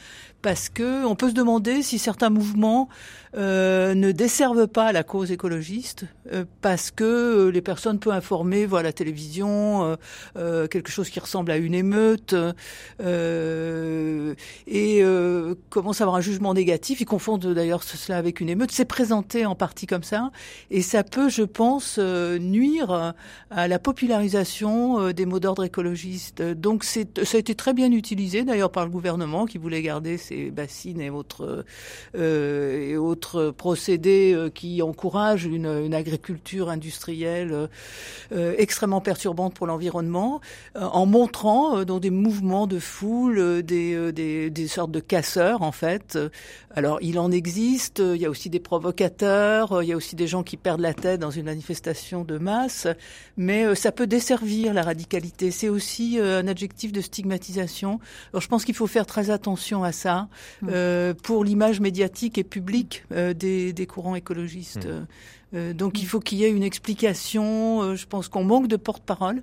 [0.42, 2.88] parce que on peut se demander si certains mouvements
[3.36, 8.64] euh, ne desservent pas la cause écologiste, euh, parce que euh, les personnes peu informées
[8.64, 9.96] voient la télévision
[10.70, 12.34] quelque chose qui ressemble à une émeute
[14.66, 15.02] et
[15.70, 17.00] commencent à avoir un jugement négatif.
[17.00, 18.70] Ils confondent d'ailleurs cela avec une émeute.
[18.70, 20.30] C'est présenté en partie comme ça,
[20.70, 23.14] et ça peut, je pense, nuire
[23.50, 26.42] à la popularisation des mots d'ordre écologistes.
[26.42, 30.16] Donc c'est, ça a été très bien utilisé d'ailleurs par le gouvernement qui voulait garder
[30.16, 31.64] ces bassines et autres
[32.14, 37.68] et autres procédés euh, qui encouragent une, agriculture industrielle
[38.32, 40.40] euh, extrêmement perturbante pour l'environnement,
[40.76, 45.72] euh, en montrant dans des mouvements de foule des, des, des, sortes de casseurs en
[45.72, 46.18] fait.
[46.78, 50.28] Alors il en existe, il y a aussi des provocateurs, il y a aussi des
[50.28, 52.86] gens qui perdent la tête dans une manifestation de masse,
[53.36, 55.50] mais ça peut desservir la radicalité.
[55.50, 57.98] C'est aussi un adjectif de stigmatisation.
[58.32, 60.28] Alors je pense qu'il faut faire très attention à ça
[60.62, 60.68] mmh.
[60.70, 64.86] euh, pour l'image médiatique et publique euh, des, des, courants écologistes.
[64.86, 65.06] Mmh.
[65.54, 67.82] Euh, donc il faut qu'il y ait une explication.
[67.82, 69.42] Euh, je pense qu'on manque de porte-parole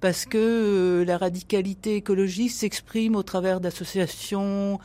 [0.00, 4.78] parce que la radicalité écologiste s'exprime au travers d'associations.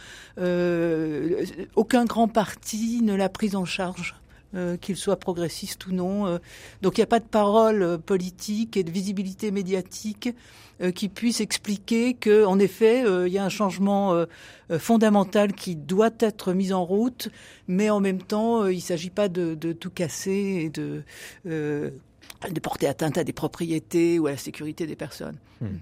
[1.75, 4.15] aucun grand parti ne l'a prise en charge.
[4.81, 6.39] qu'il soit progressiste ou non.
[6.81, 10.29] donc il n'y a pas de parole politique et de visibilité médiatique
[10.81, 14.25] euh, qui puisse expliquer que, en effet, euh, il y a un changement euh,
[14.77, 17.29] fondamental qui doit être mis en route,
[17.69, 21.03] mais en même temps, il ne s'agit pas de, de, tout casser et de,
[22.49, 25.37] de porter atteinte à des propriétés ou à la sécurité des personnes.
[25.61, 25.77] Hmm.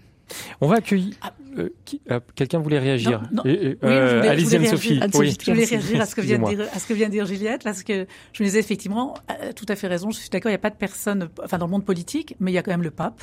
[0.61, 1.15] On va accueillir.
[1.21, 2.19] Ah.
[2.35, 3.21] quelqu'un voulait réagir.
[3.31, 4.99] Non, oui, Allez-y, Sophie.
[5.01, 7.25] Je voulais réagir à ce, que vient de dire, à ce que vient de dire
[7.25, 9.15] Juliette, parce que je me disais effectivement,
[9.55, 10.11] tout à fait raison.
[10.11, 12.51] Je suis d'accord, il n'y a pas de personne, enfin dans le monde politique, mais
[12.51, 13.21] il y a quand même le pape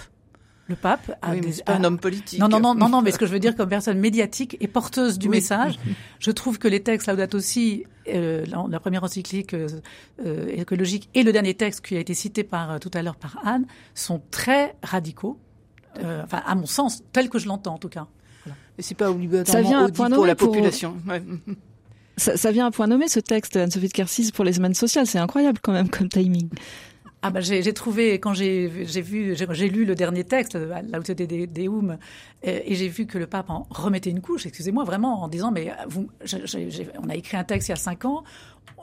[0.71, 2.39] le pape a oui, pas un homme politique.
[2.39, 4.69] Non, non, non, non, non, mais ce que je veux dire comme personne médiatique et
[4.69, 5.79] porteuse du message,
[6.21, 9.69] je trouve que les textes Laudato aussi, euh, la, première encyclique euh,
[10.25, 13.39] euh, écologique et le dernier texte qui a été cité par tout à l'heure par
[13.45, 15.39] Anne sont très radicaux.
[15.97, 18.07] enfin, à mon sens, tel que je l'entends en tout cas.
[18.45, 18.57] Voilà.
[18.79, 20.97] Mais c'est pas obligatoirement ça pour la population.
[22.17, 25.07] Ça, ça, vient à point nommé ce texte, Anne-Sophie de Kersis, pour les semaines sociales.
[25.07, 26.51] C'est incroyable quand même comme timing.
[27.23, 31.99] Ah bah j'ai trouvé quand j'ai vu j'ai lu le dernier texte l'autorité des Deum
[32.43, 35.71] et, j'ai vu que le pape en remettait une couche excusez-moi vraiment en disant mais
[35.87, 36.09] vous
[37.03, 38.25] on a écrit un texte il y a cinq ans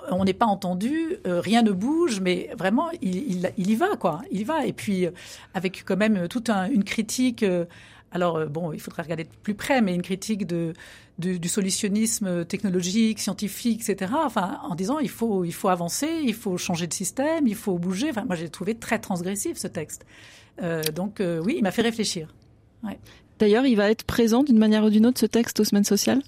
[0.10, 3.96] on n'est pas entendu euh, rien ne bouge mais vraiment il, il, il, y va
[3.98, 4.66] quoi il y va.
[4.66, 5.08] Et puis
[5.54, 7.66] avec quand même toute une critique euh,
[8.12, 10.74] alors, euh, bon, il faudrait regarder de plus près, mais une critique de,
[11.18, 14.14] du solutionnisme technologique, scientifique, etc.
[14.24, 17.78] Enfin, en disant il faut, il faut avancer, il faut changer de système, il faut
[17.78, 18.10] bouger.
[18.10, 20.06] Enfin, moi, j'ai trouvé très transgressif ce texte.
[20.62, 22.34] Euh, donc, euh, oui, il m'a fait réfléchir.
[23.40, 26.22] D'ailleurs, il va être présent d'une manière ou d'une autre ce texte aux semaines sociales?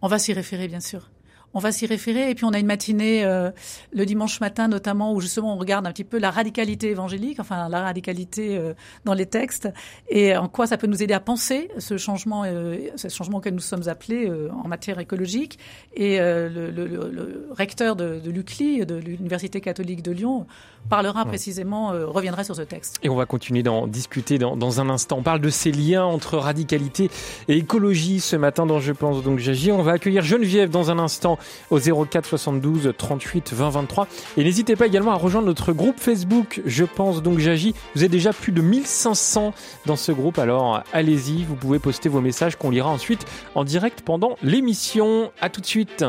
[0.00, 1.10] On va s'y référer, bien sûr
[1.56, 2.30] on va s'y référer.
[2.30, 3.50] Et puis on a une matinée euh,
[3.92, 7.70] le dimanche matin notamment où justement on regarde un petit peu la radicalité évangélique, enfin
[7.70, 8.74] la radicalité euh,
[9.06, 9.68] dans les textes
[10.10, 13.48] et en quoi ça peut nous aider à penser ce changement, euh, ce changement que
[13.48, 15.58] nous sommes appelés en matière écologique.
[15.94, 20.46] Et le, recteur de, de l'UCLI, de l'Université catholique de Lyon,
[20.88, 22.98] parlera précisément, reviendra sur ce texte.
[23.02, 25.18] Et on va continuer d'en discuter dans, dans, un instant.
[25.18, 27.10] On parle de ces liens entre radicalité
[27.48, 29.72] et écologie ce matin dans Je pense donc j'agis.
[29.72, 31.38] On va accueillir Geneviève dans un instant
[31.70, 34.08] au 04 72 38 20 23.
[34.36, 37.74] Et n'hésitez pas également à rejoindre notre groupe Facebook Je pense donc j'agis.
[37.94, 39.52] Vous êtes déjà plus de 1500
[39.86, 44.02] dans ce groupe, alors allez-y, vous pouvez poster vos messages qu'on lira ensuite en direct
[44.02, 45.30] pendant l'émission.
[45.40, 46.04] À tout de suite.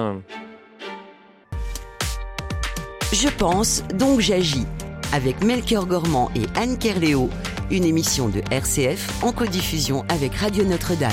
[3.20, 4.68] Je pense donc j'agis
[5.12, 7.32] avec Melchior Gormand et Anne Kerléo,
[7.72, 11.10] une émission de RCF en codiffusion avec Radio Notre-Dame.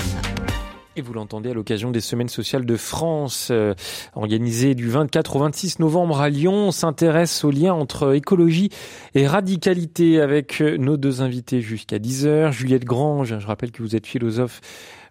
[0.96, 3.72] Et vous l'entendez à l'occasion des Semaines sociales de France, euh,
[4.14, 6.52] organisées du 24 au 26 novembre à Lyon.
[6.52, 8.68] On s'intéresse au lien entre écologie
[9.14, 12.52] et radicalité avec euh, nos deux invités jusqu'à 10h.
[12.52, 14.60] Juliette Grange, je rappelle que vous êtes philosophe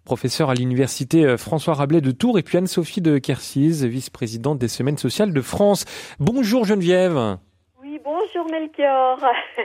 [0.06, 4.68] professeur à l'université euh, François Rabelais de Tours et puis Anne-Sophie de Kersiz, vice-présidente des
[4.68, 5.86] Semaines sociales de France.
[6.20, 7.38] Bonjour Geneviève.
[8.04, 9.20] Bonjour Melchior,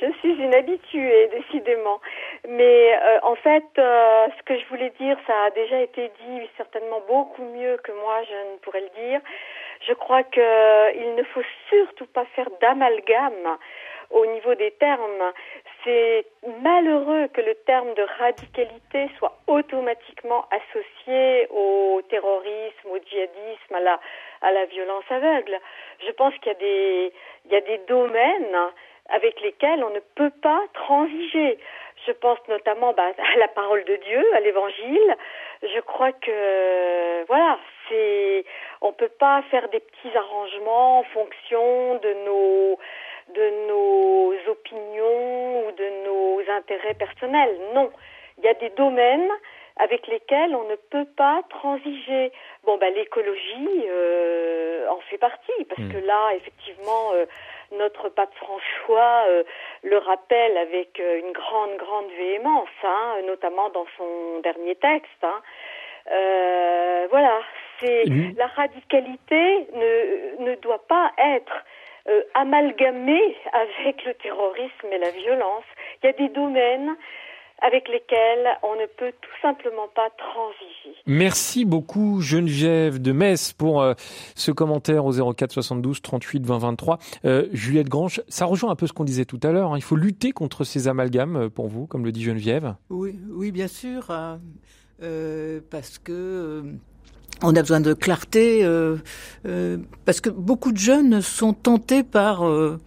[0.00, 2.00] je suis une habituée décidément,
[2.48, 6.40] mais euh, en fait euh, ce que je voulais dire ça a déjà été dit
[6.56, 9.20] certainement beaucoup mieux que moi je ne pourrais le dire.
[9.88, 13.56] Je crois qu'il ne faut surtout pas faire d'amalgame
[14.10, 15.32] au niveau des termes.
[15.84, 16.26] C'est
[16.62, 24.00] malheureux que le terme de radicalité soit automatiquement associé au terrorisme, au djihadisme, à la,
[24.42, 25.58] à la violence aveugle.
[26.06, 27.12] Je pense qu'il y a des,
[27.46, 28.56] il y a des domaines
[29.08, 31.58] avec lesquels on ne peut pas transiger.
[32.06, 35.16] Je pense notamment bah, à la parole de Dieu, à l'évangile.
[35.62, 38.44] Je crois que voilà, c'est
[38.80, 42.78] on peut pas faire des petits arrangements en fonction de nos
[43.34, 47.56] de nos opinions ou de nos intérêts personnels.
[47.74, 47.90] Non,
[48.38, 49.30] il y a des domaines
[49.76, 52.32] avec lesquels on ne peut pas transiger.
[52.64, 55.92] Bon, bah, l'écologie euh, en fait partie, parce hmm.
[55.92, 57.24] que là, effectivement, euh,
[57.72, 59.44] notre pape François euh,
[59.82, 65.22] le rappelle avec une grande, grande véhémence, hein, notamment dans son dernier texte.
[65.22, 65.40] Hein.
[67.10, 67.40] voilà,
[67.80, 68.04] c'est
[68.36, 71.64] la radicalité ne, ne doit pas être
[72.08, 73.20] euh, amalgamé
[73.52, 75.64] avec le terrorisme et la violence.
[76.02, 76.96] Il y a des domaines
[77.64, 80.98] avec lesquels on ne peut tout simplement pas transiger.
[81.06, 83.94] Merci beaucoup Geneviève de Metz pour euh,
[84.34, 86.98] ce commentaire au 04 72 38 20 23.
[87.52, 89.72] Juliette Grange, ça rejoint un peu ce qu'on disait tout à l'heure.
[89.72, 89.78] Hein.
[89.78, 92.74] Il faut lutter contre ces amalgames euh, pour vous, comme le dit Geneviève.
[92.90, 94.08] Oui, oui bien sûr,
[95.70, 96.64] parce que
[97.42, 98.96] on a besoin de clarté euh,
[99.46, 102.80] euh, parce que beaucoup de jeunes sont tentés par euh,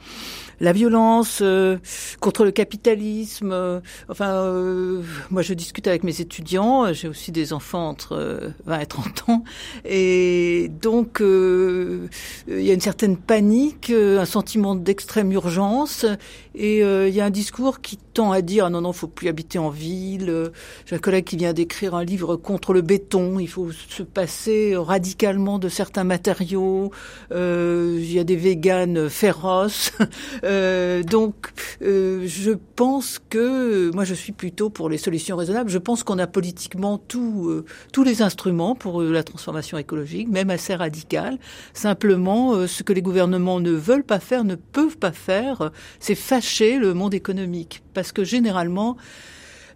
[0.60, 1.78] la violence euh,
[2.20, 3.52] contre le capitalisme.
[3.52, 6.94] Euh, enfin, euh, moi, je discute avec mes étudiants.
[6.94, 9.44] J'ai aussi des enfants entre 20 et 30 ans,
[9.84, 12.10] et donc il
[12.48, 16.06] y a une certaine panique, un sentiment d'extrême urgence,
[16.54, 19.28] et il y a un discours qui tend à dire ah non non, faut plus
[19.28, 20.52] habiter en ville.
[20.86, 23.40] J'ai un collègue qui vient d'écrire un livre contre le béton.
[23.40, 24.45] Il faut se passer
[24.76, 26.92] radicalement de certains matériaux.
[27.32, 29.92] Il y a des véganes féroces.
[30.44, 35.70] Euh, donc, euh, je pense que moi, je suis plutôt pour les solutions raisonnables.
[35.70, 40.50] Je pense qu'on a politiquement tout, euh, tous les instruments pour la transformation écologique, même
[40.50, 41.38] assez radicale.
[41.74, 46.78] Simplement, ce que les gouvernements ne veulent pas faire, ne peuvent pas faire, c'est fâcher
[46.78, 48.98] le monde économique, parce que généralement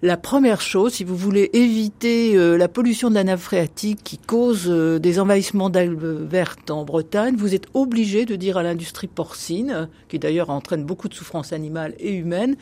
[0.01, 4.17] la première chose, si vous voulez éviter euh, la pollution de la nappe phréatique qui
[4.17, 9.07] cause euh, des envahissements d'algues vertes en Bretagne, vous êtes obligé de dire à l'industrie
[9.07, 12.55] porcine, qui d'ailleurs entraîne beaucoup de souffrances animales et humaines,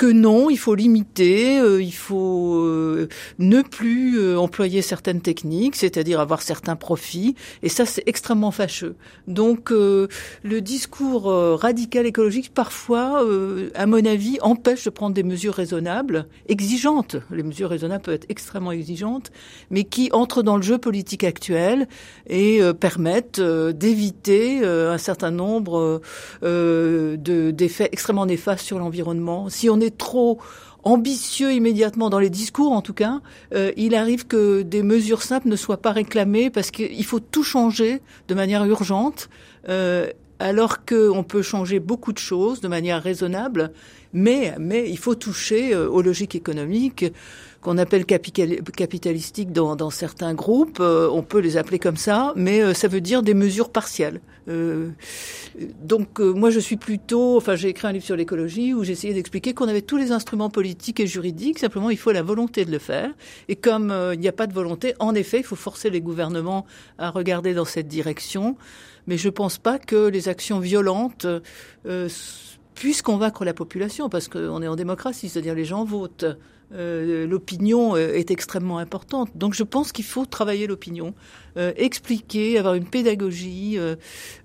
[0.00, 3.06] que non, il faut limiter, euh, il faut euh,
[3.38, 8.96] ne plus euh, employer certaines techniques, c'est-à-dire avoir certains profits, et ça c'est extrêmement fâcheux.
[9.28, 10.08] Donc le
[10.60, 11.24] discours
[11.60, 13.22] radical écologique parfois,
[13.74, 16.26] à mon avis, empêche de prendre des mesures raisonnables,
[17.30, 19.30] Les mesures raisonnables peuvent être extrêmement exigeantes,
[19.70, 21.88] mais qui entrent dans le jeu politique actuel
[22.28, 26.00] et permettent d'éviter un certain nombre
[26.42, 29.48] d'effets extrêmement néfastes sur l'environnement.
[29.48, 30.38] Si on est trop
[30.84, 33.20] ambitieux immédiatement dans les discours, en tout cas,
[33.54, 37.42] euh, il arrive que des mesures simples ne soient pas réclamées parce qu'il faut tout
[37.42, 39.28] changer de manière urgente,
[39.68, 43.72] euh, alors qu'on peut changer beaucoup de choses de manière raisonnable,
[44.12, 47.04] mais, mais il faut toucher euh, aux logiques économiques
[47.60, 50.80] qu'on appelle capitalistiques dans, dans, certains groupes.
[50.80, 54.22] on peut les appeler comme ça, mais ça veut dire des mesures partielles.
[54.50, 54.90] Euh,
[55.82, 58.92] donc euh, moi je suis plutôt, enfin j'ai écrit un livre sur l'écologie où j'ai
[58.92, 62.64] essayé d'expliquer qu'on avait tous les instruments politiques et juridiques, simplement il faut la volonté
[62.64, 63.10] de le faire.
[63.48, 66.00] Et comme euh, il n'y a pas de volonté, en effet, il faut forcer les
[66.00, 66.66] gouvernements
[66.98, 68.56] à regarder dans cette direction.
[69.06, 71.26] Mais je ne pense pas que les actions violentes
[72.80, 76.24] puissent convaincre la population, parce qu'on est en démocratie, c'est-à-dire les gens votent.
[76.72, 79.28] Euh, l'opinion euh, est extrêmement importante.
[79.34, 81.12] Donc je pense qu'il faut travailler l'opinion,
[81.58, 83.76] euh, expliquer, avoir une pédagogie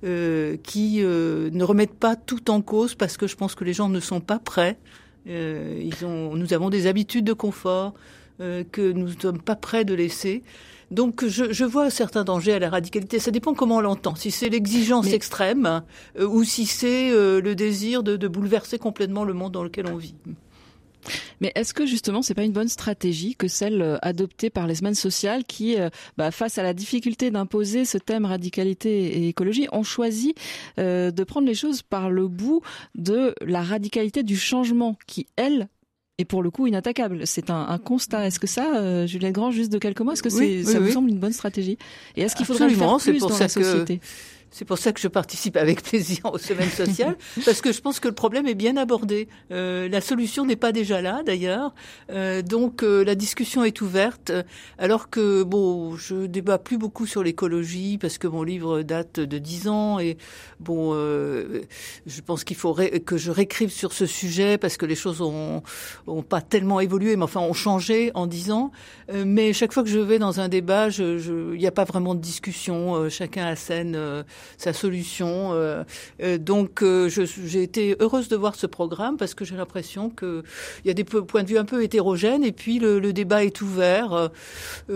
[0.04, 4.02] qui ne remette pas tout en cause parce que je pense que les gens ne
[4.02, 4.78] sont pas prêts.
[5.26, 7.94] ils ont, nous avons des habitudes de confort
[8.40, 10.44] que nous ne sommes pas prêts de laisser.
[10.92, 13.20] Donc je, je, vois certains dangers à la radicalité.
[13.20, 14.16] Ça dépend comment on l'entend.
[14.16, 15.84] Si c'est l'exigence extrême
[16.20, 20.16] ou si c'est le désir de, de, bouleverser complètement le monde dans lequel on vit.
[21.42, 24.76] Mais est-ce que justement c'est pas une bonne stratégie que celle euh, adoptée par les
[24.76, 29.68] semaines sociales qui, euh, bah, face à la difficulté d'imposer ce thème radicalité et écologie,
[29.72, 30.36] ont choisi
[30.80, 32.62] euh, de prendre les choses par le bout
[32.96, 35.68] de la radicalité du changement qui, elle,
[36.18, 37.22] est pour le coup inattaquable.
[37.26, 38.28] C'est un, constat.
[38.28, 41.20] Est-ce que ça, Juliette Grand, juste de quelques mots, est-ce que ça vous semble une
[41.20, 41.78] bonne stratégie?
[42.16, 44.00] Et est-ce qu'il faudrait le faire plus dans la société?
[44.52, 48.00] C'est pour ça que je participe avec plaisir aux semaines sociales, parce que je pense
[48.00, 49.28] que le problème est bien abordé.
[49.52, 51.74] Euh, la solution n'est pas déjà là, d'ailleurs.
[52.10, 54.32] Euh, donc euh, la discussion est ouverte,
[54.78, 59.38] alors que bon, je débat plus beaucoup sur l'écologie parce que mon livre date de
[59.38, 60.18] dix ans et
[60.60, 61.62] bon, euh,
[62.06, 65.64] je pense qu'il faut que je réécrive sur ce sujet parce que les choses ont,
[66.08, 68.72] ont pas tellement évolué, mais enfin ont changé en dix ans.
[69.12, 72.16] Euh, mais chaque fois que je vais dans un débat, il n'y a pas vraiment
[72.16, 73.10] de discussion.
[73.10, 73.98] chacun assène
[74.58, 75.54] sa solution.
[75.54, 75.84] Euh,
[76.22, 80.44] euh, donc euh, j'ai été heureuse de voir ce programme parce que j'ai l'impression qu'il
[80.86, 84.32] y a des points de vue un peu hétérogènes et puis le, débat est ouvert.
[84.90, 84.94] et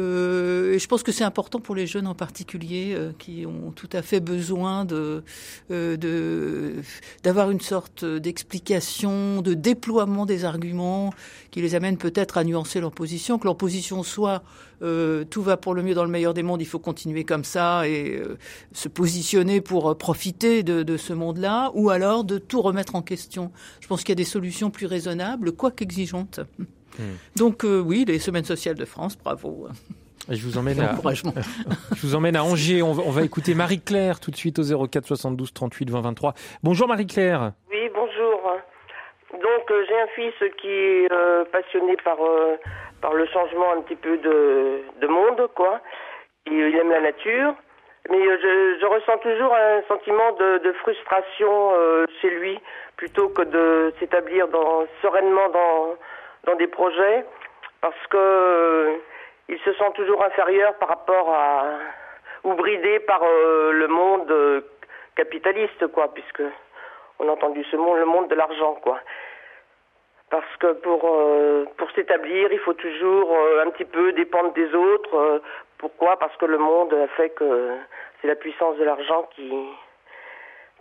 [0.79, 4.19] je pense que c'est important pour les jeunes en particulier qui ont tout à fait
[4.19, 5.23] besoin de
[7.23, 11.13] d'avoir une sorte d'explication, de déploiement des arguments
[11.51, 14.43] qui les amène peut-être à nuancer leur position, que leur position soit
[14.81, 17.43] euh, tout va pour le mieux dans le meilleur des mondes, il faut continuer comme
[17.43, 18.37] ça et euh,
[18.71, 23.01] se positionner pour euh, profiter de, de ce monde-là, ou alors de tout remettre en
[23.01, 23.51] question.
[23.81, 26.39] Je pense qu'il y a des solutions plus raisonnables, quoique exigeantes.
[26.97, 27.15] Hmm.
[27.35, 29.67] Donc oui, les semaines sociales de France, bravo.
[30.27, 30.95] Je vous emmène à,
[31.95, 32.81] je vous emmène à Angers.
[32.81, 36.33] On va, on va écouter Marie-Claire tout de suite au 04 72 38 20 23.
[36.61, 37.53] Bonjour Marie-Claire.
[37.71, 38.41] Oui, bonjour.
[39.31, 41.07] Donc j'ai un fils qui est
[41.51, 42.17] passionné par
[43.01, 45.79] par le changement un petit peu de, de monde, quoi.
[46.45, 47.53] il aime la nature.
[48.09, 52.59] Mais euh, je, je ressens toujours un sentiment de, frustration euh, chez lui,
[52.97, 55.95] plutôt que de s'établir dans, sereinement dans,
[56.45, 57.25] dans des projets,
[57.81, 58.97] parce que euh,
[59.49, 61.65] il se sent toujours inférieur par rapport à
[62.45, 64.63] ou bridé par le monde
[65.17, 66.41] capitaliste, quoi, puisque
[67.19, 69.01] on a entendu ce monde, le monde de l'argent, quoi
[70.29, 74.73] parce que pour euh, pour s'établir, il faut toujours euh, un petit peu dépendre des
[74.73, 75.15] autres.
[75.15, 75.39] Euh,
[75.77, 76.17] pourquoi?
[76.19, 77.77] Parce que le monde fait que
[78.21, 79.51] c'est la puissance de l'argent qui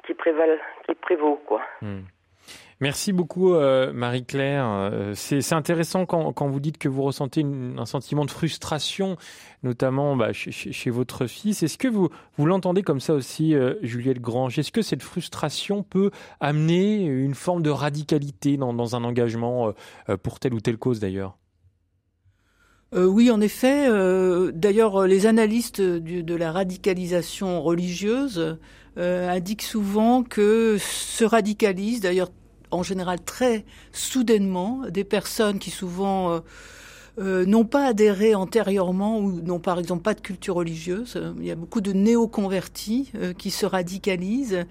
[0.04, 0.14] qui
[0.86, 1.62] qui prévaut quoi.
[1.82, 2.02] Hmm.
[2.80, 4.64] Merci beaucoup, euh, Marie-Claire.
[4.68, 7.44] Euh, c'est intéressant quand, vous dites que vous ressentez
[7.76, 9.16] un sentiment de frustration,
[9.64, 11.64] notamment bah, chez, votre fils.
[11.64, 14.60] Est-ce que vous, vous l'entendez comme ça aussi, euh, Juliette Grange?
[14.60, 19.72] Est-ce que cette frustration peut amener une forme de radicalité dans, dans un engagement
[20.22, 21.36] pour telle ou telle cause, d'ailleurs?
[22.94, 23.88] Oui, en effet.
[24.52, 28.56] D'ailleurs, les analystes de la radicalisation religieuse
[28.96, 32.30] indiquent souvent que se radicalisent, d'ailleurs
[32.70, 36.42] en général très soudainement, des personnes qui souvent
[37.20, 41.20] euh, n'ont pas adhéré antérieurement ou n'ont par exemple pas de culture religieuse.
[41.38, 44.66] Il y a beaucoup de néo-convertis euh, qui se radicalisent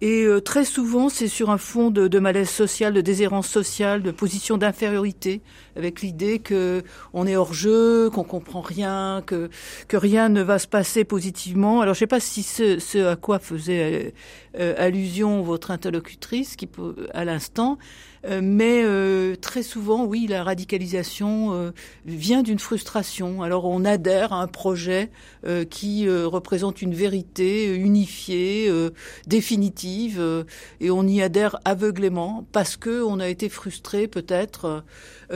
[0.00, 4.02] et euh, très souvent, c'est sur un fond de, de, malaise social, de déshérence sociale,
[4.02, 5.40] de position d'infériorité,
[5.76, 6.82] avec l'idée que
[7.12, 9.50] on est hors jeu, qu'on comprend rien, que
[9.88, 11.80] que rien ne va se passer positivement.
[11.80, 14.14] Alors, je sais pas si ce, ce à quoi faisait
[14.54, 16.68] allusion votre interlocutrice, qui
[17.14, 17.78] à l'instant,
[18.17, 21.70] euh, mais euh, très souvent, oui, la radicalisation euh,
[22.04, 23.42] vient d'une frustration.
[23.42, 25.10] Alors on adhère à un projet
[25.70, 28.70] qui représente une vérité unifiée,
[29.26, 30.44] définitive,
[30.80, 34.84] et on y adhère aveuglément parce que on a été frustré peut-être.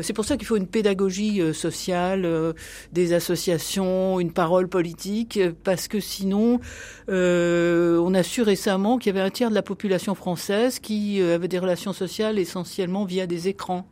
[0.03, 2.55] C'est pour ça qu'il faut une pédagogie sociale,
[2.93, 6.61] des associations, une parole politique, parce que sinon,
[7.09, 11.49] on a su récemment qu'il y avait un tiers de la population française qui avait
[11.49, 12.72] des relations sociales essentielles
[13.07, 13.87] via des écrans.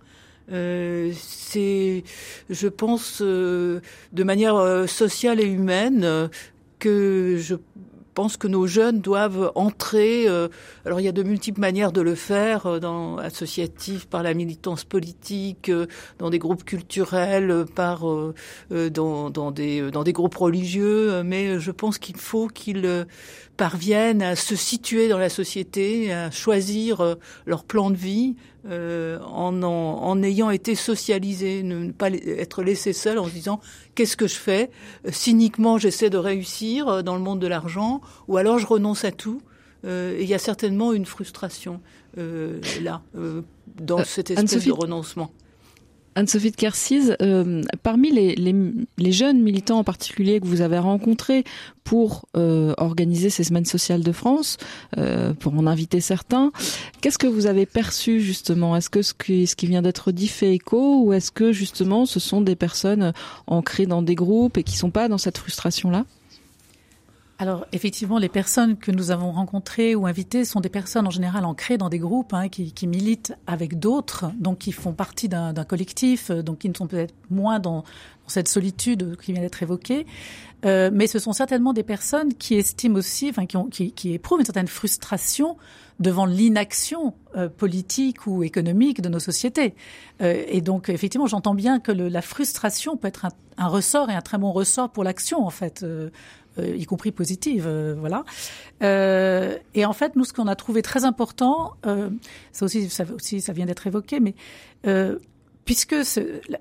[0.53, 2.03] Euh, c'est,
[2.49, 3.81] je pense, euh,
[4.13, 6.29] de manière euh, sociale et humaine
[6.79, 7.55] que je
[8.15, 10.27] pense que nos jeunes doivent entrer.
[10.85, 14.85] alors il y a de multiples manières de le faire, dans associatif, par la militance
[14.85, 15.71] politique,
[16.19, 18.05] dans des groupes culturels, par
[18.71, 21.23] dans, dans, des dans des groupes religieux.
[21.23, 23.07] Mais je pense qu'il faut qu'ils
[23.61, 28.37] parviennent à se situer dans la société, à choisir leur plan de vie
[28.67, 33.61] euh, en, en, ayant été socialisé, ne pas être laissé seul en se disant
[33.95, 34.71] qu'est-ce que je fais?
[35.11, 39.13] Cyniquement, j'essaie de réussir euh, dans le monde de l'argent, ou alors je renonce à
[39.13, 39.43] tout.
[39.85, 41.83] Euh, et il y a certainement une frustration
[42.17, 43.43] euh, là, euh,
[43.77, 45.31] dans cette espèce de renoncement.
[46.15, 48.55] Anne-Sophie de Kersiz, euh, parmi les, les,
[48.99, 51.45] les, jeunes militants en particulier que vous avez rencontrés
[51.85, 54.57] pour euh, organiser ces semaines sociales de France,
[54.99, 56.51] euh, pour en inviter certains,
[57.01, 58.77] qu'est-ce que vous avez perçu justement?
[58.77, 62.07] Est-ce que ce qui, ce qui vient d'être dit fait écho ou est-ce que justement
[62.07, 63.13] ce sont des personnes
[63.47, 66.05] ancrées dans des groupes et qui sont pas dans cette frustration-là?
[67.41, 71.47] Alors effectivement, les personnes que nous avons rencontrées ou invitées sont des personnes en général
[71.47, 75.55] ancrées dans des groupes hein, qui, qui, militent avec d'autres, donc qui font partie d'un
[75.65, 77.85] collectif, euh, donc qui ne sont peut-être moins dans, dans,
[78.27, 80.05] cette solitude qui vient d'être évoquée.
[80.67, 84.13] Euh, mais ce sont certainement des personnes qui estiment aussi, enfin qui, ont, qui, qui
[84.13, 85.57] éprouvent une certaine frustration
[86.01, 89.75] devant l'inaction euh, politique ou économique de nos sociétés.
[90.23, 94.11] Euh, et donc, effectivement, j'entends bien que le, la frustration peut être un, un, ressort
[94.11, 95.83] et un très bon ressort pour l'action, en fait.
[95.83, 96.09] Euh,
[96.59, 98.25] y compris positive, euh, voilà.
[98.83, 101.75] Euh, et en fait, nous, ce qu'on a trouvé très important,
[102.53, 104.35] ça aussi, ça aussi, ça vient d'être évoqué, mais
[105.65, 105.97] puisque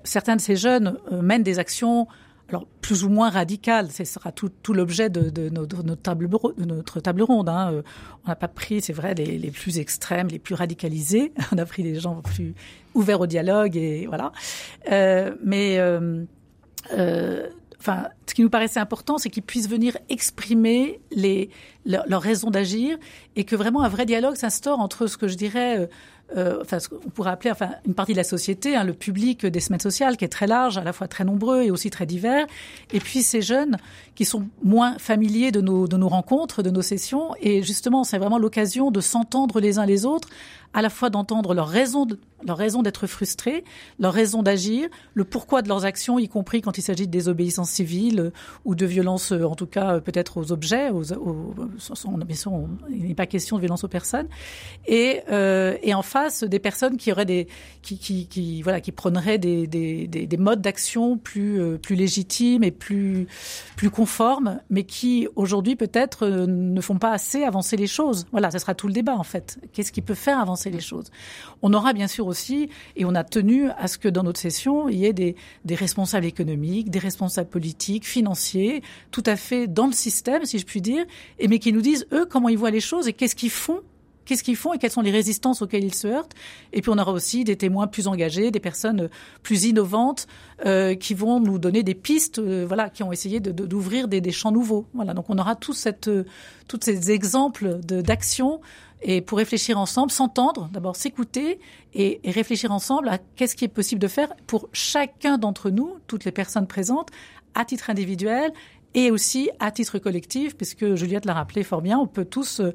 [0.04, 2.06] certains de ces jeunes mènent des actions
[2.48, 6.28] alors plus ou moins radicales, ce sera tout, tout l'objet de, de, notre, notre, table,
[6.28, 7.48] de notre table ronde.
[7.48, 7.82] Hein.
[8.24, 11.32] On n'a pas pris, c'est vrai, les, les, plus extrêmes, les plus radicalisés.
[11.52, 12.54] On a pris des gens plus
[12.94, 14.32] ouverts au dialogue et voilà.
[14.90, 16.24] Euh, mais euh,
[16.92, 17.48] euh,
[17.80, 21.50] enfin, ce qui nous paraissait important, c'est qu'ils puissent venir exprimer les,
[21.84, 22.98] leurs leur raisons d'agir
[23.36, 25.86] et que vraiment un vrai dialogue s'instaure entre ce que je dirais euh,
[26.36, 29.46] euh, enfin, ce qu'on pourrait appeler enfin, une partie de la société, hein, le public
[29.46, 32.06] des semaines sociales, qui est très large, à la fois très nombreux et aussi très
[32.06, 32.46] divers,
[32.92, 33.78] et puis ces jeunes
[34.14, 38.18] qui sont moins familiers de nos, de nos rencontres, de nos sessions, et justement, c'est
[38.18, 40.28] vraiment l'occasion de s'entendre les uns les autres,
[40.72, 43.64] à la fois d'entendre leur raison de, leur d'être frustrés,
[43.98, 47.70] leur raison d'agir, le pourquoi de leurs actions, y compris quand il s'agit de désobéissance
[47.70, 48.30] civile euh,
[48.64, 50.90] ou de violence, euh, en tout cas peut-être aux objets.
[50.90, 51.54] Aux, aux,
[52.24, 52.52] bien sûr,
[52.90, 54.28] il n'est pas question de violence aux personnes.
[54.86, 57.48] Et, euh, et en face, des personnes qui auraient des,
[57.82, 62.62] qui, qui, voilà, qui prôneraient des, des, des, des modes d'action plus, euh, plus légitimes
[62.64, 63.26] et plus,
[63.76, 68.26] plus conformes, mais qui aujourd'hui peut-être ne font pas assez avancer les choses.
[68.32, 69.58] Voilà, ce sera tout le débat en fait.
[69.72, 71.06] Qu'est-ce qui peut faire avancer les choses
[71.62, 74.88] On aura bien sûr aussi, et on a tenu à ce que dans notre session,
[74.88, 75.34] il y ait des,
[75.74, 80.82] responsables économiques, des responsables politiques, financiers, tout à fait dans le système, si je puis
[80.82, 81.06] dire,
[81.38, 83.80] et mais qui nous disent, eux, comment ils voient les choses et qu'est-ce qu'ils font
[84.30, 86.34] qu'est-ce qu'ils font et quelles sont les résistances auxquelles ils se heurtent.
[86.72, 89.08] Et puis on aura aussi des témoins plus engagés, des personnes
[89.42, 90.28] plus innovantes
[90.64, 94.20] euh, qui vont nous donner des pistes, euh, voilà, qui ont essayé d'ouvrir de, de,
[94.20, 94.86] des, champs nouveaux.
[94.94, 96.24] Voilà, donc on aura tous euh,
[96.68, 98.60] tous ces exemples d'action
[99.02, 101.58] et pour réfléchir ensemble, s'entendre, d'abord s'écouter
[101.94, 106.24] et, réfléchir ensemble à qu'est-ce qui est possible de faire pour chacun d'entre nous, toutes
[106.24, 107.10] les personnes présentes,
[107.54, 108.52] à titre individuel
[108.94, 112.72] et aussi à titre collectif, puisque Juliette l'a rappelé fort bien, on peut tous euh,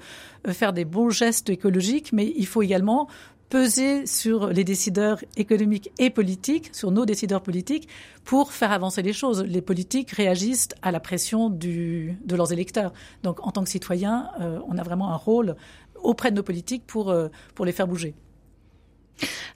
[0.52, 3.08] faire des bons gestes écologiques, mais il faut également
[3.50, 7.88] peser sur les décideurs économiques et politiques, sur nos décideurs politiques,
[8.24, 9.44] pour faire avancer les choses.
[9.44, 12.92] Les politiques réagissent à la pression du, de leurs électeurs.
[13.24, 15.56] Donc, en tant que citoyens, euh, on a vraiment un rôle
[16.02, 18.14] auprès de nos politiques pour, euh, pour les faire bouger.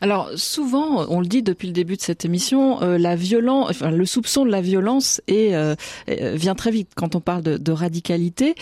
[0.02, 3.92] alors souvent, on le dit depuis le début de cette émission, euh, la violence, enfin,
[3.92, 5.76] le soupçon de la violence est, euh,
[6.10, 8.56] euh, vient très vite quand on parle de, de radicalité,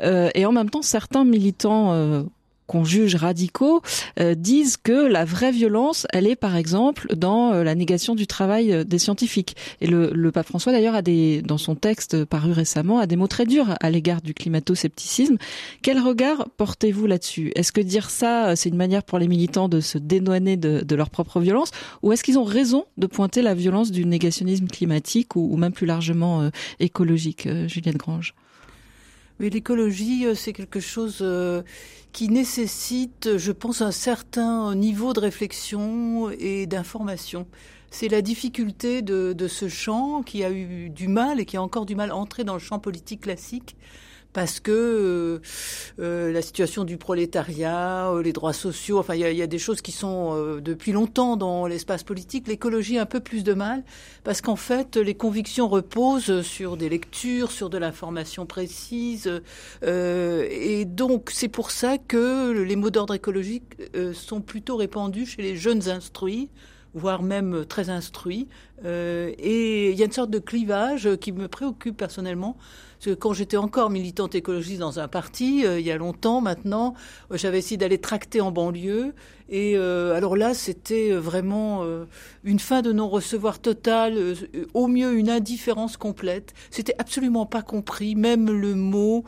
[0.00, 2.24] et en même temps, certains militants
[2.66, 3.82] qu'on juge radicaux
[4.20, 8.26] euh, disent que la vraie violence, elle est par exemple dans euh, la négation du
[8.26, 9.56] travail euh, des scientifiques.
[9.80, 13.16] Et le, le pape François d'ailleurs a des, dans son texte paru récemment, a des
[13.16, 15.36] mots très durs à l'égard du climato-scepticisme.
[15.82, 17.52] Quel regard portez-vous là-dessus?
[17.54, 20.96] Est-ce que dire ça, c'est une manière pour les militants de se dédouaner de, de
[20.96, 21.70] leur propre violence,
[22.02, 25.72] ou est-ce qu'ils ont raison de pointer la violence du négationnisme climatique ou, ou même
[25.72, 26.50] plus largement
[26.80, 28.34] écologique, Juliette Grange?
[29.40, 31.24] Oui, l'écologie, c'est quelque chose
[32.12, 37.46] qui nécessite, je pense, un certain niveau de réflexion et d'information.
[37.90, 41.62] C'est la difficulté de, de, ce champ qui a eu du mal et qui a
[41.62, 43.76] encore du mal à entrer dans le champ politique classique
[44.34, 45.38] parce que euh,
[46.00, 49.46] euh, la situation du prolétariat, euh, les droits sociaux, enfin il y a, y a,
[49.46, 52.48] des choses qui sont euh, depuis longtemps dans l'espace politique.
[52.48, 53.84] L'écologie a un peu plus de mal
[54.24, 59.40] parce qu'en fait les convictions reposent sur des lectures, sur de l'information précise,
[59.86, 63.76] et donc c'est pour ça que les mots d'ordre écologique
[64.14, 66.50] sont plutôt répandus chez les jeunes instruits
[66.94, 68.48] voire même très instruits.
[68.84, 72.56] et il y a une sorte de clivage qui me préoccupe personnellement
[73.18, 76.94] quand j'étais encore militante écologiste dans un parti, euh, il y a longtemps maintenant,
[77.30, 79.14] euh, j'avais essayé d'aller tracter en banlieue
[79.48, 82.06] et euh, alors là, c'était euh, vraiment euh,
[82.44, 84.34] une fin de non-recevoir totale,
[84.72, 86.54] au mieux une indifférence complète.
[86.70, 89.24] C'était absolument pas compris, même le mot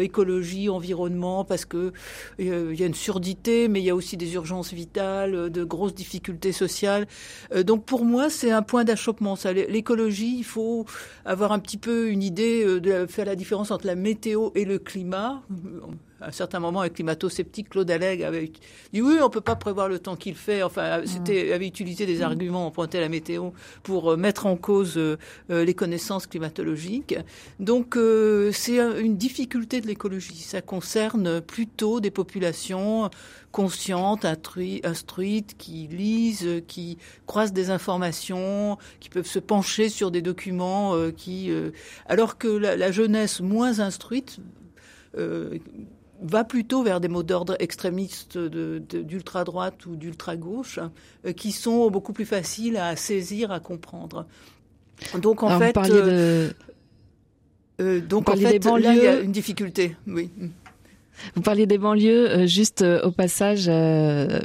[0.00, 1.92] écologie, environnement, parce que
[2.38, 5.94] il y a une surdité, mais il y a aussi des urgences vitales, de grosses
[5.94, 7.06] difficultés sociales.
[7.64, 9.36] donc pour moi, c'est un point d'achoppement.
[9.68, 10.84] L'écologie, il faut
[11.24, 14.78] avoir un petit peu une idée de faire la différence entre la météo et le
[14.78, 15.42] climat
[16.20, 18.50] à un certain moment, un climato-sceptique, Claude Allègre avait
[18.92, 20.62] dit oui, on peut pas prévoir le temps qu'il fait.
[20.62, 23.50] Enfin, c'était avait utilisé des arguments, on pointait la météo
[23.82, 25.16] pour euh, mettre en cause euh,
[25.50, 27.16] euh, les connaissances climatologiques.
[27.60, 27.96] Donc,
[28.52, 30.36] c'est une difficulté de l'écologie.
[30.36, 33.10] Ça concerne plutôt des populations
[33.52, 40.94] conscientes, instruites, qui lisent, qui croisent des informations, qui peuvent se pencher sur des documents,
[41.16, 41.50] qui,
[42.06, 44.38] alors que la, la jeunesse moins instruite
[46.20, 50.80] va plutôt vers des mots d'ordre extrémistes d'ultra-droite ou d'ultra-gauche,
[51.24, 54.26] euh, qui sont beaucoup plus faciles à saisir, à comprendre.
[55.20, 56.50] Donc en fait, euh,
[57.80, 59.96] euh, donc en fait, là il y a une difficulté.
[60.06, 60.30] Oui.
[61.34, 64.40] Vous parliez des banlieues, euh, juste euh, au passage, euh,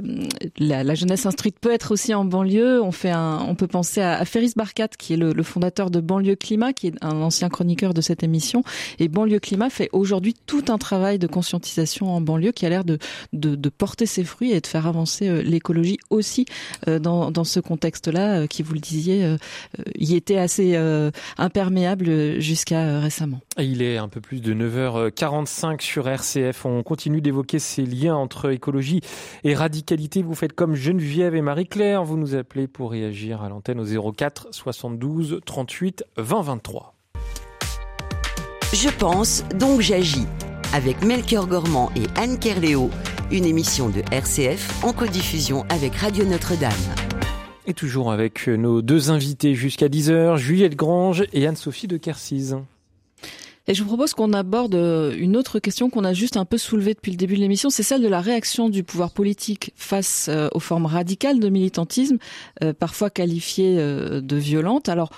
[0.57, 2.81] la, jeunesse instruite peut être aussi en banlieue.
[2.81, 6.73] On fait on peut penser à, Ferris Barkat, qui est le, fondateur de Banlieue Climat,
[6.73, 8.63] qui est un ancien chroniqueur de cette émission.
[8.99, 12.83] Et Banlieue Climat fait aujourd'hui tout un travail de conscientisation en banlieue qui a l'air
[12.83, 12.97] de,
[13.69, 16.45] porter ses fruits et de faire avancer l'écologie aussi
[16.87, 19.35] dans, dans ce contexte-là, qui vous le disiez,
[19.97, 20.75] y était assez
[21.37, 23.41] imperméable jusqu'à récemment.
[23.57, 28.51] Il est un peu plus de 9h45 sur RCF on continue d'évoquer ces liens entre
[28.51, 29.01] écologie
[29.43, 30.23] et radicalité.
[30.23, 32.03] Vous faites comme Geneviève et Marie-Claire.
[32.03, 36.95] Vous nous appelez pour réagir à l'antenne au 04 72 38 20 23.
[38.73, 40.25] Je pense, donc j'agis.
[40.73, 42.89] Avec Melchior Gormand et Anne Kerléo,
[43.31, 46.71] une émission de RCF en codiffusion avec Radio Notre-Dame.
[47.67, 52.57] Et toujours avec nos deux invités jusqu'à 10h, Juliette Grange et Anne-Sophie de Kercise.
[53.67, 56.57] Et je vous propose qu'on aborde euh, une autre question qu'on a juste un peu
[56.57, 60.27] soulevée depuis le début de l'émission, c'est celle de la réaction du pouvoir politique face
[60.29, 62.17] euh, aux formes radicales de militantisme,
[62.61, 64.89] euh, parfois qualifiées de violentes.
[64.89, 65.09] Alors,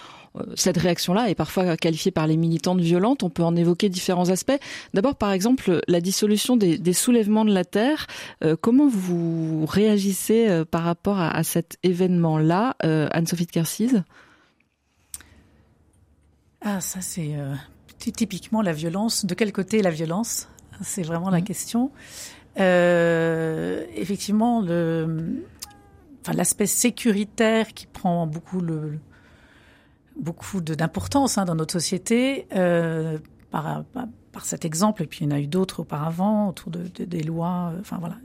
[0.56, 3.24] cette réaction-là est parfois qualifiée par les militantes violentes.
[3.24, 4.58] On peut en évoquer différents aspects.
[4.94, 8.08] D'abord, par exemple, la dissolution des, des soulèvements de la terre.
[8.60, 14.04] comment vous réagissez par rapport à, à cet événement-là, Anne-Sophie de Kercise?
[16.62, 17.34] Ah, ça c'est
[18.12, 19.26] typiquement la violence.
[19.26, 20.48] De quel côté la violence?
[20.82, 21.44] C'est vraiment la mmh.
[21.44, 21.92] question.
[22.60, 25.44] Euh, effectivement, le,
[26.22, 29.00] enfin, l'aspect sécuritaire qui prend beaucoup le,
[30.16, 33.18] beaucoup d'importance hein, dans notre société euh,
[33.52, 33.84] par,
[34.32, 37.24] par, cet exemple, et puis il y en a eu d'autres auparavant autour de, des
[37.24, 37.72] lois.
[37.74, 38.18] Euh, enfin voilà,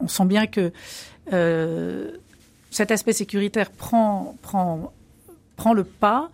[0.00, 0.72] on sent bien que
[1.32, 2.16] euh,
[2.70, 4.92] cet aspect sécuritaire prend prend
[5.56, 6.30] prend le pas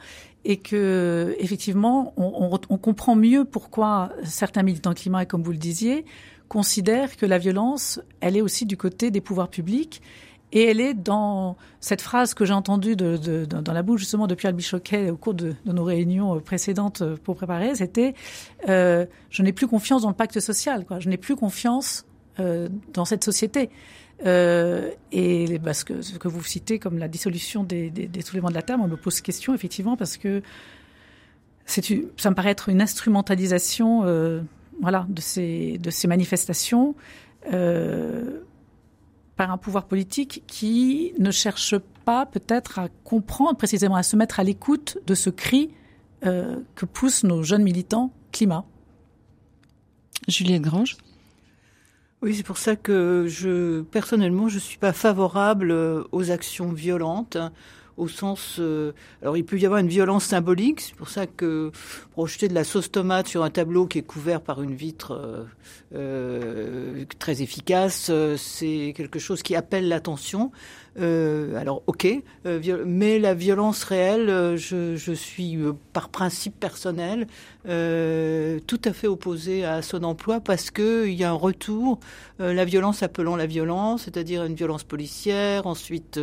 [0.49, 6.07] et que effectivement on, comprend mieux pourquoi certains militants climat, comme vous le disiez,
[6.49, 10.01] considèrent que la violence, elle est aussi du côté des pouvoirs publics
[10.53, 14.55] et elle est dans cette phrase que j'ai entendue dans la bouche justement de Pierre
[14.55, 18.15] Bichoquet au cours de, nos réunions précédentes pour préparer, c'était
[18.71, 20.87] euh, je n'ai plus confiance dans le pacte social.
[20.99, 22.07] Je n'ai plus confiance
[22.41, 23.69] euh, dans cette société.
[24.27, 28.49] Euh, et parce que ce que vous citez comme la dissolution des, des, des soulèvements
[28.49, 30.43] de la Terre, on me pose question effectivement parce que
[31.67, 34.41] ça me paraît être une instrumentalisation, euh,
[34.81, 36.95] voilà, de ces de ces manifestations
[37.53, 38.41] euh,
[39.37, 44.41] par un pouvoir politique qui ne cherche pas peut-être à comprendre précisément, à se mettre
[44.41, 45.71] à l'écoute de ce cri
[46.27, 48.65] euh, que poussent nos jeunes militants climat.
[50.27, 50.97] Juliette Grange.
[52.21, 57.39] Oui, c'est pour ça que je, personnellement, je suis pas favorable euh, aux actions violentes
[57.97, 58.57] au sens.
[58.59, 58.93] Euh,
[59.23, 60.81] alors, il peut y avoir une violence symbolique.
[60.81, 61.71] C'est pour ça que
[62.11, 65.45] projeter de la sauce tomate sur un tableau qui est couvert par une vitre euh,
[65.95, 70.51] euh très efficace, c'est quelque chose qui appelle l'attention.
[71.01, 72.09] Euh, alors, ok,
[72.47, 75.59] euh, mais la violence réelle, euh, je, suis
[75.93, 77.27] par principe personnel
[77.65, 81.99] tout à fait opposé à son emploi parce que il y a un retour,
[82.39, 85.67] la violence appelant la violence, c'est-à-dire une violence policière.
[85.67, 86.19] Ensuite,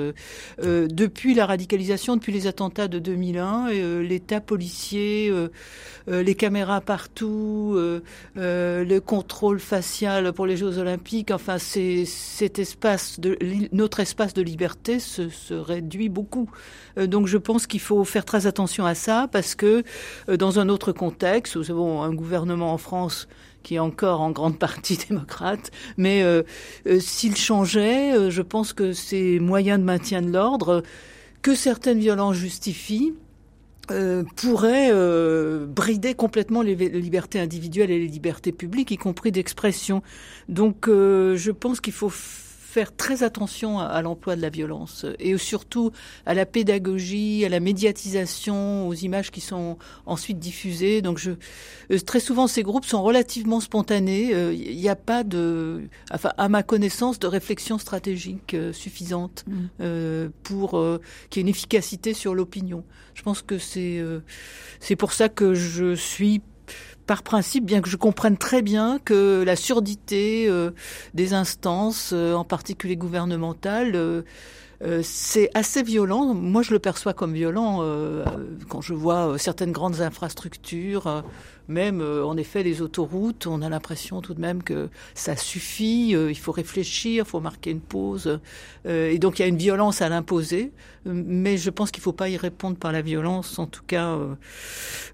[0.58, 3.70] depuis la radicalisation, depuis les attentats de 2001,
[4.02, 5.32] l'État policier,
[6.08, 7.78] les caméras partout,
[8.36, 12.06] le contrôle facial pour les Jeux Olympiques, enfin, c'est
[13.72, 14.65] notre espace de liberté
[15.00, 16.50] se, réduit beaucoup.
[16.98, 19.84] Euh, donc je pense qu'il faut faire très attention à ça parce que
[20.30, 23.28] euh, dans un autre contexte, nous avons un gouvernement en France
[23.64, 26.44] qui est encore en grande partie démocrate, mais euh,
[27.00, 30.84] s'il changeait, je pense que ces moyens de maintien de l'ordre
[31.42, 33.14] que certaines violences justifient,
[34.36, 34.92] pourraient
[35.68, 40.02] brider complètement les, libertés individuelles et les libertés publiques, y compris d'expression.
[40.50, 42.12] Donc je pense qu'il faut
[42.76, 45.92] faire très attention à, l'emploi de la violence et surtout
[46.26, 51.02] à la pédagogie, à la médiatisation, aux images qui sont ensuite diffusées.
[51.02, 51.32] Donc je,
[51.90, 54.26] euh, très souvent ces groupes sont relativement spontanés.
[54.26, 59.46] Il euh, n'y a pas de, enfin à ma connaissance, de réflexion stratégique euh, suffisante
[59.48, 60.28] mmh.
[60.44, 60.72] pour
[61.30, 62.84] qu'il y ait une efficacité sur l'opinion.
[63.14, 64.04] Je pense que c'est
[64.82, 66.42] c'est pour ça que je suis
[67.06, 70.72] par principe, bien que je comprenne très bien que la surdité euh,
[71.14, 74.24] des instances, euh, en particulier gouvernementales,
[74.84, 76.34] euh, c'est assez violent.
[76.34, 77.84] Moi, je le perçois comme violent
[78.70, 81.24] quand je vois certaines grandes infrastructures
[81.68, 86.16] même euh, en effet les autoroutes, on a l'impression tout de même que ça suffit,
[86.16, 88.40] euh, il faut réfléchir, il faut marquer une pause.
[88.86, 90.72] Euh, et donc il y a une violence à l'imposer,
[91.06, 93.58] mais je pense qu'il ne faut pas y répondre par la violence.
[93.60, 94.18] En tout cas,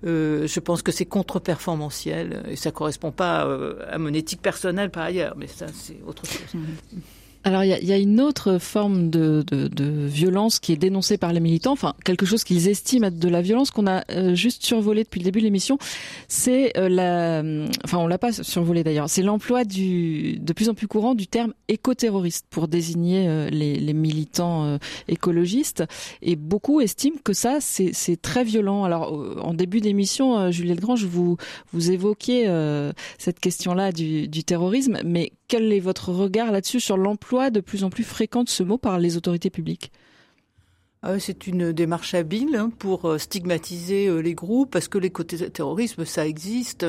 [0.04, 3.42] je pense que c'est contre-performantiel et ça ne correspond pas
[3.90, 6.54] à mon éthique personnelle par ailleurs, mais ça c'est autre chose.
[6.54, 7.00] Mmh.
[7.44, 10.78] Alors il y a, y a, une autre forme de, de, de, violence qui est
[10.78, 14.04] dénoncée par les militants, enfin quelque chose qu'ils estiment être de la violence qu'on a
[14.12, 15.80] euh, juste survolé depuis le début de l'émission,
[16.28, 17.42] c'est euh, la,
[17.84, 21.26] enfin on l'a pas survolé d'ailleurs, c'est l'emploi du de plus en plus courant du
[21.26, 24.78] terme écoterroriste pour désigner euh, les, les, militants
[25.08, 25.84] écologistes.
[26.22, 28.84] Et beaucoup estiment que ça c'est très violent.
[28.84, 29.14] Alors
[29.44, 31.38] en début d'émission, Juliette Grange, vous
[31.74, 32.48] vous évoquiez
[33.18, 37.84] cette question-là du, du terrorisme, mais quel est votre regard là-dessus sur l'emploi de plus
[37.84, 39.92] en plus fréquent de ce mot par les autorités publiques?
[41.02, 46.06] Ah c'est une démarche habile hein, pour euh, stigmatiser euh, les groupes parce que l'éco-terrorisme,
[46.06, 46.86] ça existe.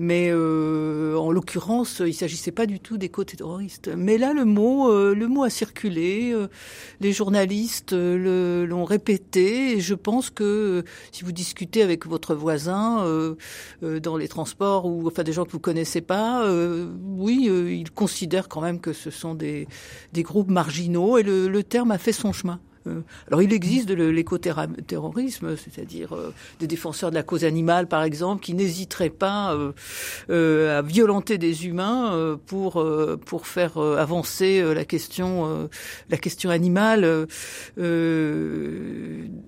[0.00, 3.90] Mais euh, en l'occurrence, il s'agissait pas du tout d'éco-terroristes.
[3.96, 6.30] Mais là, le mot, euh, le mot a circulé.
[6.32, 6.46] Euh,
[7.00, 9.72] les journalistes l'ont répété.
[9.72, 13.04] Et je pense que si vous discutez avec votre voisin
[13.82, 16.48] dans les transports ou enfin des gens que vous connaissez pas,
[17.16, 19.66] oui, ils considèrent quand même que ce sont des,
[20.12, 21.18] des groupes marginaux.
[21.18, 22.60] Et le, le terme a fait son chemin.
[22.86, 28.02] Euh, alors il existe de l'écoterrorisme, c'est-à-dire euh, des défenseurs de la cause animale, par
[28.02, 29.56] exemple, qui n'hésiteraient pas
[30.28, 32.84] euh, à violenter des humains pour
[33.24, 35.68] pour faire avancer la question
[36.10, 37.26] la question animale.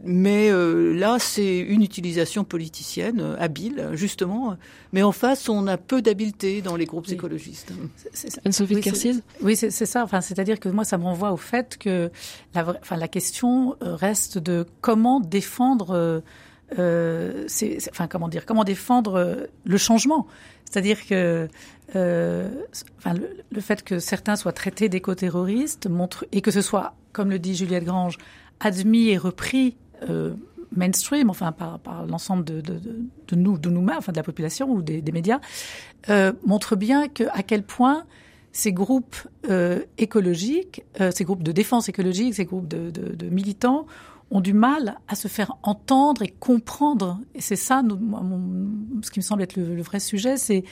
[0.04, 4.56] mais là, c'est une utilisation politicienne habile, justement.
[4.92, 7.72] Mais en face, on a peu d'habileté dans les groupes écologistes.
[8.44, 10.02] Anne-Sophie oui, Oui, c'est ça.
[10.02, 12.10] Enfin, c'est-à-dire que moi, ça me renvoie au fait que
[12.54, 16.20] la, enfin, la question question euh, reste de comment défendre, euh,
[16.78, 17.46] euh
[17.90, 20.26] enfin comment dire, comment défendre le changement.
[20.64, 21.48] C'est-à-dire que
[21.94, 27.54] le, fait que certains soient traités d'éco-terroristes montre et que ce soit, comme le dit
[27.54, 28.18] Juliette Grange,
[28.58, 29.76] admis et repris
[30.76, 32.62] mainstream, enfin par, l'ensemble de,
[33.32, 35.40] nous, de nous-mêmes, enfin de la population ou des, médias,
[36.44, 38.04] montre bien à quel point
[38.52, 39.16] ces groupes
[39.98, 40.82] écologiques,
[41.12, 43.86] ces groupes de défense écologique, ces groupes de, de, de militants
[44.30, 47.18] ont du mal à se faire entendre et comprendre.
[47.34, 47.82] Et c'est ça,
[49.02, 50.64] ce qui me semble être le, vrai sujet, c'est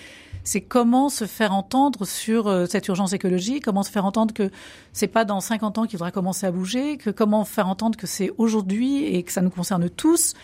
[0.45, 4.51] c'est comment se faire entendre sur euh, cette urgence écologique, comment se faire entendre que
[4.93, 8.07] c'est pas dans 50 ans qu'il faudra commencer à bouger, que comment faire entendre que
[8.07, 10.35] c'est aujourd'hui et que ça nous concerne tous.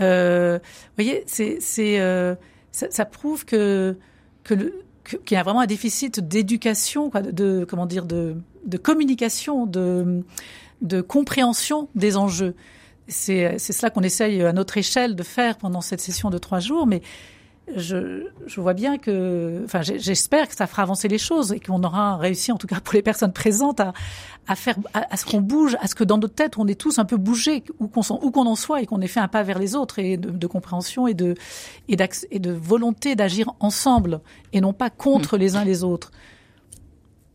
[0.00, 2.34] Euh, vous voyez, c'est c'est euh,
[2.72, 3.96] ça, ça, prouve que
[4.42, 8.36] que le qu'il y a vraiment un déficit d'éducation, de, comment dire, de,
[8.66, 10.22] de communication, de
[10.82, 12.54] de compréhension des enjeux.
[13.08, 16.86] C'est cela qu'on essaye à notre échelle de faire pendant cette session de trois jours,
[16.86, 17.02] mais
[17.76, 21.82] je, je vois bien que, enfin, j'espère que ça fera avancer les choses et qu'on
[21.82, 23.92] aura réussi, en tout cas pour les personnes présentes, à,
[24.46, 26.98] à faire, à, ce qu'on bouge, à ce que dans notre tête on est tous
[26.98, 29.74] un peu bougé, où qu'on en soit, et qu'on ait fait un pas vers les
[29.74, 31.34] autres et de, de compréhension et de
[31.88, 31.96] et,
[32.30, 34.20] et de volonté d'agir ensemble
[34.52, 35.40] et non pas contre mmh.
[35.40, 36.10] les uns les autres.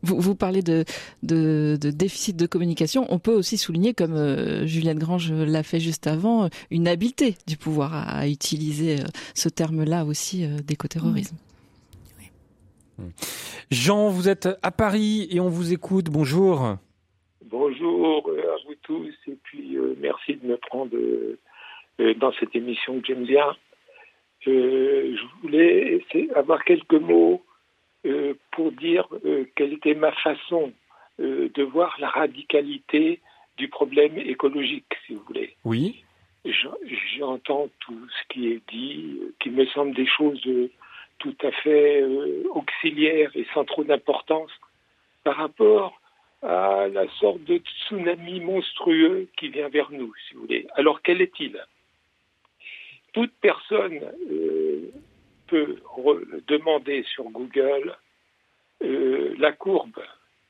[0.03, 0.83] Vous, vous parlez de,
[1.23, 3.05] de, de, déficit de communication.
[3.09, 7.57] On peut aussi souligner, comme euh, Juliette Grange l'a fait juste avant, une habileté du
[7.57, 11.37] pouvoir à, utiliser euh, ce terme-là aussi euh, d'écoterrorisme.
[13.69, 16.05] Jean, vous êtes à Paris et on vous écoute.
[16.05, 16.77] Bonjour.
[17.45, 20.91] Bonjour à vous tous et puis merci de me prendre
[22.19, 23.55] dans cette émission que j'aime bien.
[24.41, 26.03] je voulais
[26.35, 27.43] avoir quelques mots
[28.07, 30.71] euh, pour dire euh, quelle était ma façon
[31.19, 33.19] euh, de voir la radicalité
[33.57, 35.55] du problème écologique, si vous voulez.
[35.65, 36.03] Oui.
[37.17, 40.41] J'entends tout ce qui est dit, qui me semble des choses
[41.19, 42.05] tout à fait
[42.51, 44.51] auxiliaires et sans trop d'importance
[45.25, 45.99] par rapport
[46.43, 50.67] à la sorte de tsunami monstrueux qui vient vers nous, si vous voulez.
[50.75, 51.59] Alors quel est-il?
[53.11, 53.99] Toute personne
[55.47, 55.77] peut
[56.47, 57.95] demander sur Google
[58.83, 59.99] euh, la courbe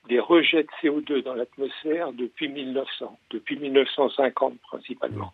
[0.07, 5.33] des rejets de CO2 dans l'atmosphère depuis 1900, depuis 1950 principalement.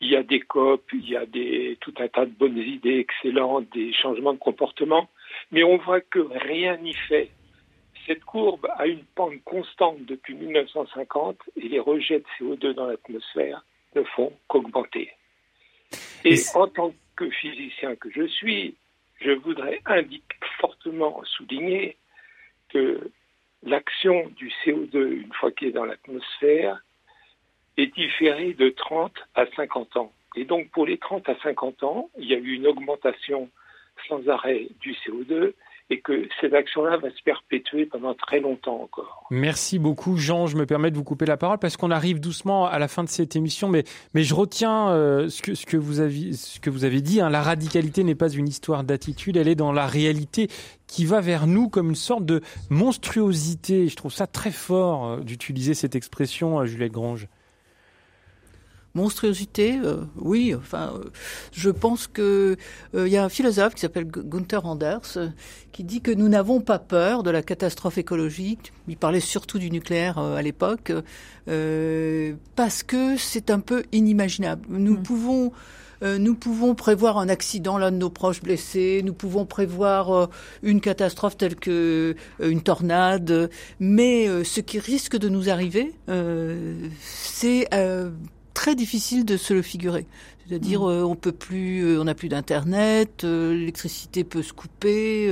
[0.00, 2.98] Il y a des COP, il y a des, tout un tas de bonnes idées
[2.98, 5.08] excellentes, des changements de comportement,
[5.52, 7.30] mais on voit que rien n'y fait.
[8.06, 13.64] Cette courbe a une pente constante depuis 1950 et les rejets de CO2 dans l'atmosphère
[13.94, 15.12] ne font qu'augmenter.
[16.24, 16.96] Et en tant que
[17.30, 18.74] physicien que je suis,
[19.20, 21.96] je voudrais indiquer, fortement souligner
[22.70, 23.10] que
[23.62, 26.82] l'action du CO2, une fois qu'il est dans l'atmosphère,
[27.76, 30.12] est différée de 30 à 50 ans.
[30.36, 33.50] Et donc pour les 30 à 50 ans, il y a eu une augmentation
[34.08, 35.52] sans arrêt du CO2
[35.92, 39.26] et que cette action-là va se perpétuer pendant très longtemps encore.
[39.30, 42.66] Merci beaucoup Jean, je me permets de vous couper la parole parce qu'on arrive doucement
[42.66, 43.84] à la fin de cette émission, mais,
[44.14, 47.28] je retiens euh, ce, que, vous avez, dit, hein.
[47.28, 50.48] la radicalité n'est pas une histoire d'attitude, elle est dans la réalité
[50.86, 52.40] qui va vers nous comme une sorte de
[52.70, 53.88] monstruosité.
[53.88, 57.28] Je trouve ça très fort euh, d'utiliser cette expression, euh, Juliette Grange
[58.94, 60.54] monstruosité, euh, oui.
[60.54, 61.10] Enfin, euh,
[61.52, 62.56] je pense que
[62.94, 65.18] euh, il y a un philosophe qui s'appelle Gunther Anders
[65.72, 68.72] qui dit que nous n'avons pas peur de la catastrophe écologique.
[68.88, 70.92] Il parlait surtout du nucléaire à l'époque
[72.56, 74.66] parce que c'est un peu inimaginable.
[74.68, 75.02] Nous mm.
[75.02, 75.52] pouvons
[76.18, 80.30] nous pouvons prévoir un accident, l'un de nos proches blessés, nous pouvons prévoir
[80.64, 85.94] une catastrophe telle que une tornade, mais ce qui risque de nous arriver,
[86.98, 87.68] c'est
[88.54, 90.06] très difficile de se le figurer.
[90.48, 90.90] C'est-à-dire, mm.
[90.90, 95.30] euh, on peut plus, euh, on n'a plus d'internet, euh, l'électricité peut se couper.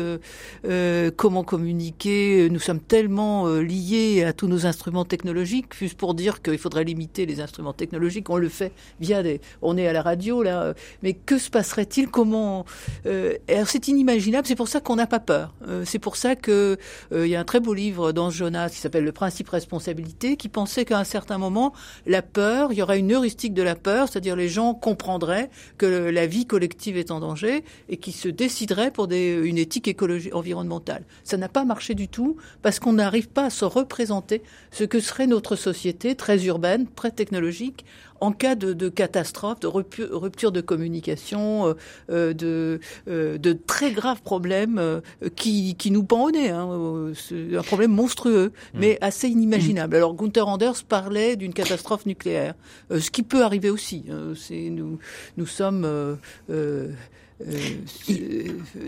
[1.16, 6.58] comment communiquer Nous sommes tellement liés à tous nos instruments technologiques, juste pour dire qu'il
[6.58, 8.30] faudrait limiter les instruments technologiques.
[8.30, 12.08] On le fait via des, on est à la radio là, mais que se passerait-il
[12.08, 12.64] Comment
[13.04, 14.46] Alors c'est inimaginable.
[14.46, 15.54] C'est pour ça qu'on n'a pas peur.
[15.84, 16.76] c'est pour ça que
[17.12, 20.48] il y a un très beau livre dans Jonas qui s'appelle Le principe responsabilité, qui
[20.48, 21.72] pensait qu'à un certain moment,
[22.06, 25.48] la peur, il y aura une heuristique de la peur, c'est-à-dire les gens comprennent comprendrait
[25.78, 30.34] que la vie collective est en danger et qui se déciderait pour une éthique écologique
[30.34, 31.05] environnementale.
[31.24, 35.01] Ça n'a pas marché du tout parce qu'on n'arrive pas à se représenter ce que
[35.01, 37.86] serait notre société très urbaine, très technologique,
[38.21, 41.75] en cas de, de catastrophe, de rupture, de communication, euh,
[42.11, 45.01] euh, de, euh, de très graves problèmes
[45.37, 46.51] qui, qui nous pend au nez.
[46.51, 47.12] Hein,
[47.57, 48.79] un problème monstrueux, mmh.
[48.79, 49.97] mais assez inimaginable.
[49.97, 52.55] Alors Gunther Anders parlait d'une catastrophe nucléaire,
[52.91, 54.05] ce qui peut arriver aussi.
[54.37, 54.99] C'est nous,
[55.37, 55.87] nous sommes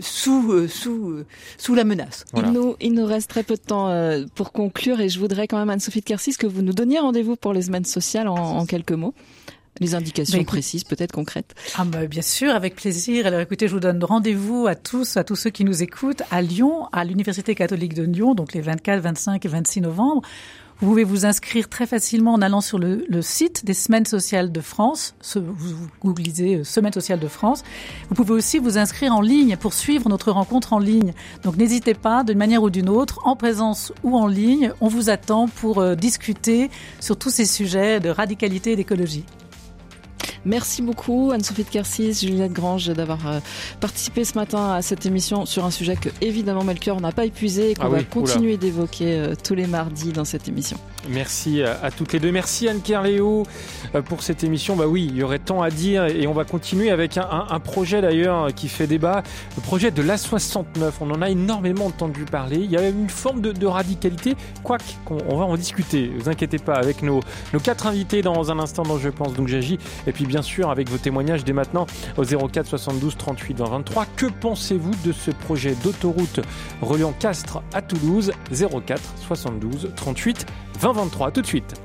[0.01, 1.23] sous, sous,
[1.57, 2.25] sous la menace.
[2.35, 3.91] Il, nous, il nous reste très peu de temps
[4.35, 7.35] pour conclure et je voudrais quand même, Anne-Sophie de Kersis, que vous nous donniez rendez-vous
[7.35, 9.13] pour les semaines sociales en, en quelques mots.
[9.79, 11.55] Les indications bah, précises, peut-être concrètes.
[11.77, 13.25] Ah bah, bien sûr, avec plaisir.
[13.25, 16.43] Alors écoutez, je vous donne rendez-vous à tous, à tous ceux qui nous écoutent, à
[16.43, 20.21] Lyon, à l'Université catholique de Lyon, donc les 24, 25 et 26 novembre.
[20.79, 24.61] Vous pouvez vous inscrire très facilement en allant sur le, site des Semaines sociales de
[24.61, 25.15] France.
[25.35, 27.63] vous, euh, Semaines sociales de France.
[28.09, 31.13] Vous pouvez aussi vous inscrire en ligne pour suivre notre rencontre en ligne.
[31.43, 35.09] Donc n'hésitez pas, d'une manière ou d'une autre, en présence ou en ligne, on vous
[35.09, 36.69] attend pour euh, discuter
[36.99, 39.25] sur tous ces sujets de radicalité et d'écologie.
[40.45, 43.39] Merci beaucoup Anne-Sophie de Kersis, Juliette Grange d'avoir euh,
[43.79, 47.71] participé ce matin à cette émission sur un sujet que évidemment Melchior n'a pas épuisé
[47.71, 50.77] et qu'on ah va continuer d'évoquer euh, tous les mardis dans cette émission.
[51.09, 52.31] Merci à, toutes les deux.
[52.31, 53.43] Merci Anne Kerléo
[53.95, 54.75] euh, pour cette émission.
[54.75, 58.01] Bah oui, il y aurait tant à dire et on va continuer avec un, projet
[58.01, 59.23] d'ailleurs qui fait débat,
[59.55, 60.91] le projet de l'A69.
[60.99, 62.57] On en a énormément entendu parler.
[62.57, 66.09] Il y a une forme de, radicalité, quoique on, va en discuter.
[66.09, 67.21] Ne vous inquiétez pas avec nos,
[67.53, 69.77] nos quatre invités dans un instant dont je pense donc j'agis.
[70.07, 71.85] Et puis bien sûr avec vos témoignages dès maintenant
[72.17, 74.07] au 04 72 38 20 23.
[74.15, 76.39] Que pensez-vous de ce projet d'autoroute
[76.81, 78.31] reliant Castres à Toulouse?
[78.51, 80.47] 04 72 38
[80.79, 81.75] 20 23 Tout de suite.